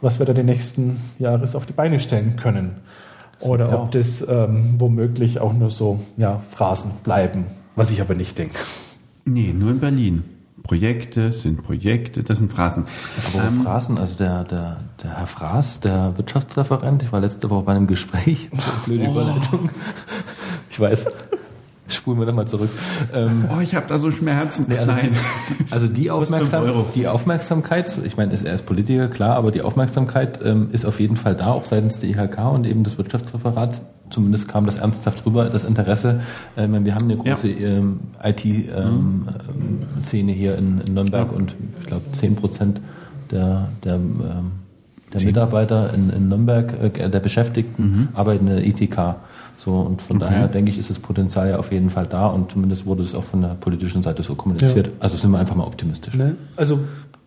[0.00, 2.76] was wir da die nächsten Jahre auf die Beine stellen können.
[3.40, 8.38] Oder ob das ähm, womöglich auch nur so ja, Phrasen bleiben, was ich aber nicht
[8.38, 8.58] denke.
[9.24, 10.22] Nee, nur in Berlin.
[10.64, 12.86] Projekte sind Projekte, das sind Phrasen.
[13.34, 17.64] Aber ähm, Phrasen, also der, der, der Herr Fraß, der Wirtschaftsreferent, ich war letzte Woche
[17.64, 18.48] bei einem Gespräch,
[18.86, 19.10] blöde oh.
[19.10, 19.70] Überleitung.
[20.70, 21.06] Ich weiß.
[21.86, 22.70] Spulen wir nochmal zurück.
[23.12, 24.66] Ähm, oh, ich habe da so Schmerzen.
[24.68, 25.14] Nee, also, Nein.
[25.70, 26.64] also die, Aufmerksam
[26.94, 31.16] die Aufmerksamkeit, ich meine, er ist Politiker, klar, aber die Aufmerksamkeit ähm, ist auf jeden
[31.16, 33.82] Fall da, auch seitens der IHK und eben des Wirtschaftsreferats.
[34.08, 36.20] Zumindest kam das ernsthaft rüber, das Interesse.
[36.56, 37.68] Ähm, wir haben eine große ja.
[37.68, 41.36] ähm, IT-Szene ähm, hier in, in Nürnberg ja.
[41.36, 42.80] und ich glaube 10 Prozent
[43.30, 44.52] der, der, ähm,
[45.12, 48.08] der Mitarbeiter in, in Nürnberg, äh, der Beschäftigten, mhm.
[48.14, 49.16] arbeiten in der ITK.
[49.64, 50.26] So, und von okay.
[50.26, 53.14] daher denke ich, ist das Potenzial ja auf jeden Fall da und zumindest wurde es
[53.14, 54.88] auch von der politischen Seite so kommuniziert.
[54.88, 54.92] Ja.
[55.00, 56.14] Also sind wir einfach mal optimistisch.
[56.14, 56.36] Ne?
[56.54, 56.80] Also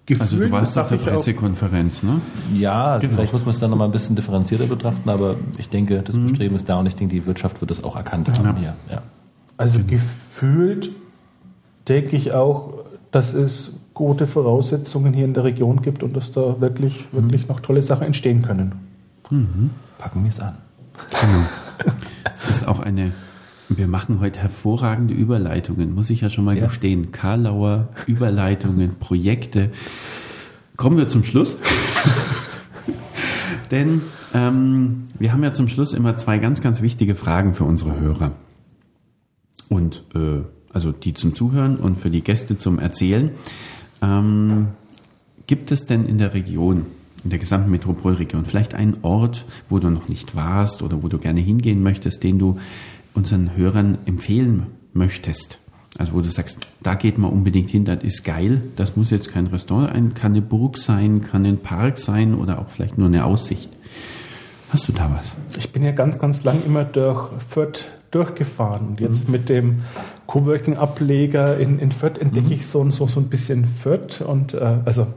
[0.05, 2.21] Gefühl, also du warst auf der Pressekonferenz, ne?
[2.53, 3.13] Ja, genau.
[3.13, 6.27] vielleicht muss man es dann nochmal ein bisschen differenzierter betrachten, aber ich denke, das mhm.
[6.27, 8.55] Bestreben ist da und ich denke, die Wirtschaft wird das auch erkannt haben ja.
[8.55, 8.73] hier.
[8.91, 9.01] Ja.
[9.57, 9.89] Also genau.
[9.89, 10.91] gefühlt
[11.89, 16.61] denke ich auch, dass es gute Voraussetzungen hier in der Region gibt und dass da
[16.61, 17.23] wirklich, mhm.
[17.23, 18.73] wirklich noch tolle Sachen entstehen können.
[19.31, 19.71] Mhm.
[19.97, 20.55] Packen wir es an.
[21.19, 21.93] Genau.
[22.33, 23.13] Es ist auch eine,
[23.69, 26.65] wir machen heute hervorragende Überleitungen, muss ich ja schon mal ja.
[26.65, 27.11] gestehen.
[27.11, 29.71] Karlauer Überleitungen, Projekte.
[30.75, 31.57] Kommen wir zum Schluss.
[33.71, 34.01] Denn
[34.33, 38.31] ähm, wir haben ja zum Schluss immer zwei ganz, ganz wichtige Fragen für unsere Hörer.
[39.69, 43.31] Und äh, also die zum Zuhören und für die Gäste zum Erzählen.
[44.01, 44.67] Ähm,
[45.47, 46.85] gibt es denn in der Region
[47.23, 48.45] in der gesamten Metropolregion.
[48.45, 52.39] Vielleicht einen Ort, wo du noch nicht warst oder wo du gerne hingehen möchtest, den
[52.39, 52.59] du
[53.13, 55.59] unseren Hörern empfehlen möchtest.
[55.97, 58.61] Also wo du sagst, da geht man unbedingt hin, das ist geil.
[58.75, 62.69] Das muss jetzt kein Restaurant, kann eine Burg sein, kann ein Park sein oder auch
[62.69, 63.69] vielleicht nur eine Aussicht.
[64.69, 65.35] Hast du da was?
[65.57, 68.89] Ich bin ja ganz, ganz lang immer durch Fürth durchgefahren.
[68.89, 69.31] Und jetzt mhm.
[69.31, 69.81] mit dem
[70.27, 72.53] Coworking-Ableger in, in Fürth entdecke mhm.
[72.53, 75.07] ich so, so, so ein bisschen Fürth und äh, also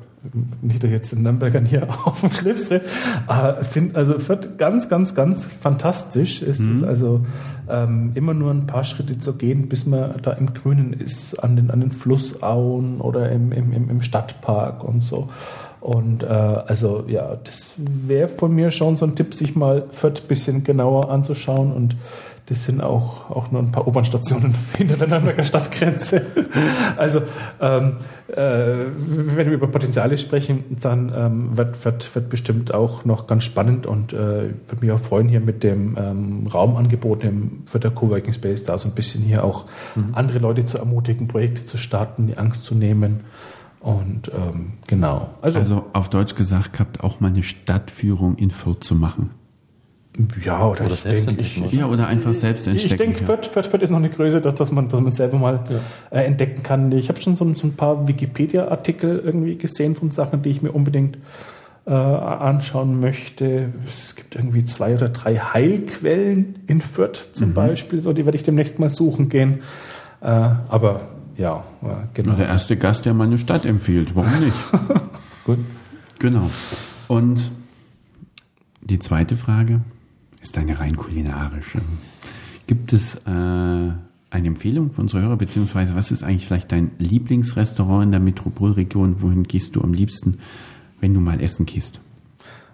[0.61, 2.83] nicht jetzt den Nürnbergern hier auf dem Schlips drehe,
[3.27, 6.43] aber finde, also Fürth ganz, ganz, ganz fantastisch.
[6.43, 6.73] Es mhm.
[6.73, 7.25] ist also
[7.69, 11.57] ähm, immer nur ein paar Schritte zu gehen, bis man da im Grünen ist, an
[11.57, 15.29] den, an den Flussauen oder im, im, im Stadtpark und so.
[15.81, 20.23] Und äh, also ja, das wäre von mir schon so ein Tipp, sich mal Fürth
[20.23, 21.97] ein bisschen genauer anzuschauen und
[22.51, 26.27] das sind auch, auch nur ein paar U-Bahn-Stationen hinter der Nürnberger Stadtgrenze.
[26.97, 27.23] Also,
[27.61, 33.29] ähm, äh, wenn wir über Potenziale sprechen, dann ähm, wird, wird, wird bestimmt auch noch
[33.29, 37.79] ganz spannend und äh, würde mich auch freuen, hier mit dem ähm, Raumangebot im, für
[37.79, 40.09] der Coworking Space da so ein bisschen hier auch mhm.
[40.15, 43.21] andere Leute zu ermutigen, Projekte zu starten, die Angst zu nehmen.
[43.79, 45.31] Und ähm, genau.
[45.41, 49.31] Also, also auf Deutsch gesagt gehabt, auch mal eine Stadtführung in Fürth zu machen.
[50.45, 52.93] Ja, oder, oder selbst denke, ich, Ja, oder einfach selbst entdecken.
[52.93, 55.39] Ich denke, Fürth, Fürth, Fürth ist noch eine Größe, dass, dass, man, dass man selber
[55.39, 56.19] mal ja.
[56.19, 56.91] äh, entdecken kann.
[56.93, 60.73] Ich habe schon so, so, ein paar Wikipedia-Artikel irgendwie gesehen von Sachen, die ich mir
[60.73, 61.19] unbedingt
[61.87, 63.73] äh, anschauen möchte.
[63.87, 67.55] Es gibt irgendwie zwei oder drei Heilquellen in Fürth zum mhm.
[67.55, 68.03] Beispiel.
[68.03, 69.61] So, die werde ich demnächst mal suchen gehen.
[70.21, 71.03] Äh, aber
[71.37, 72.35] ja, äh, genau.
[72.35, 74.17] Der erste Gast, der meine Stadt empfiehlt.
[74.17, 74.57] Warum nicht?
[75.45, 75.59] Gut.
[76.19, 76.51] Genau.
[77.09, 77.51] Und
[78.83, 79.81] die zweite Frage
[80.43, 81.81] ist eine rein kulinarische.
[82.67, 83.97] Gibt es äh, eine
[84.33, 89.23] Empfehlung für unsere Hörer, beziehungsweise was ist eigentlich vielleicht dein Lieblingsrestaurant in der Metropolregion?
[89.23, 90.39] Wohin gehst du am liebsten,
[91.01, 92.01] wenn du mal essen gehst?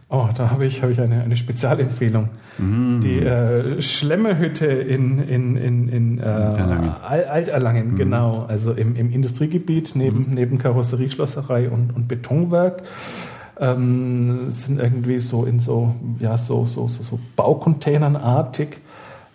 [0.08, 2.28] Oh, da habe ich, hab ich eine, eine Spezialempfehlung.
[2.58, 3.00] Mm.
[3.00, 6.90] Die äh, Schlemmerhütte in, in, in, in äh, Erlangen.
[7.02, 7.96] Alterlangen, mm.
[7.96, 8.44] genau.
[8.46, 10.34] Also im, im Industriegebiet neben, mm.
[10.34, 12.84] neben Karosserieschlosserei und, und Betonwerk.
[13.58, 18.78] Ähm, sind irgendwie so in so, ja, so, so, so, so Baucontainernartig.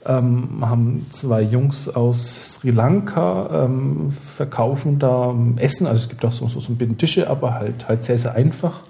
[0.03, 5.85] Ähm, haben zwei Jungs aus Sri Lanka, ähm, verkaufen da Essen.
[5.85, 8.34] Also es gibt auch so, so, so ein bisschen Tische, aber halt, halt sehr, sehr
[8.34, 8.81] einfach.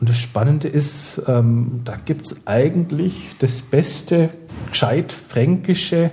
[0.00, 4.30] Und das Spannende ist, ähm, da gibt es eigentlich das beste,
[4.70, 6.10] gescheit fränkische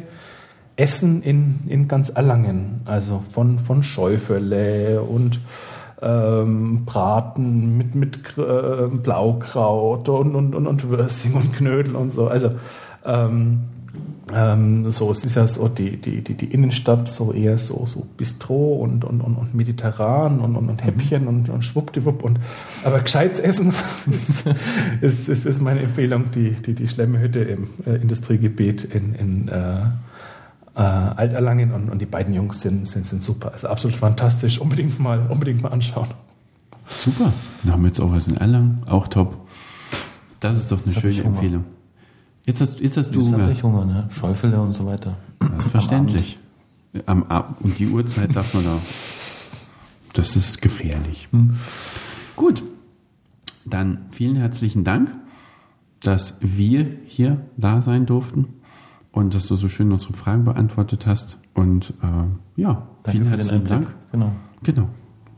[0.76, 2.82] Essen in, in ganz Erlangen.
[2.86, 5.40] Also von, von Schäufele und
[6.02, 12.28] ähm, Braten mit, mit äh, Blaukraut und, und, und, und Würsing und Knödel und so.
[12.28, 12.52] Also
[13.06, 13.62] ähm,
[14.34, 18.06] ähm, so, es ist ja so die, die, die, die Innenstadt so eher so, so
[18.18, 21.28] Bistro und, und, und, und mediterran und, und, und Häppchen mhm.
[21.28, 22.40] und, und schwuppdiwupp und
[22.84, 23.74] aber gescheites Essen
[24.12, 24.46] ist,
[25.00, 29.86] ist, ist, ist meine Empfehlung, die, die, die Schlemmhütte im äh, Industriegebiet in, in äh,
[30.78, 33.52] äh, Alterlangen und, und die beiden Jungs sind, sind, sind super.
[33.52, 34.60] Also absolut fantastisch.
[34.60, 36.08] Unbedingt mal, unbedingt mal anschauen.
[36.86, 37.34] Super.
[37.64, 39.36] Dann haben wir jetzt auch was in Erlangen, auch top.
[40.40, 41.66] Das ist doch eine schöne Empfehlung.
[42.46, 43.48] Jetzt hast, jetzt hast du Hunger.
[43.48, 44.10] Jetzt ich Hunger, ne?
[44.12, 45.18] Schäufele und so weiter.
[45.40, 46.38] Also verständlich.
[47.06, 48.78] Am Ab um die Uhrzeit darf man da.
[50.14, 51.28] Das ist gefährlich.
[51.32, 51.58] Hm.
[52.36, 52.64] Gut.
[53.66, 55.12] Dann vielen herzlichen Dank,
[56.02, 58.48] dass wir hier da sein durften
[59.18, 61.40] und dass du so schön unsere Fragen beantwortet hast.
[61.56, 63.96] Und äh, ja, Danke vielen herzlichen Dank.
[64.12, 64.32] Genau.
[64.62, 64.90] Genau.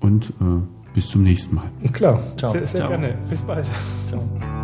[0.01, 1.71] Und äh, bis zum nächsten Mal.
[1.93, 2.19] Klar.
[2.35, 2.51] Ciao.
[2.51, 2.89] Sehr, sehr Ciao.
[2.89, 3.15] gerne.
[3.29, 3.65] Bis bald.
[4.09, 4.58] Ciao.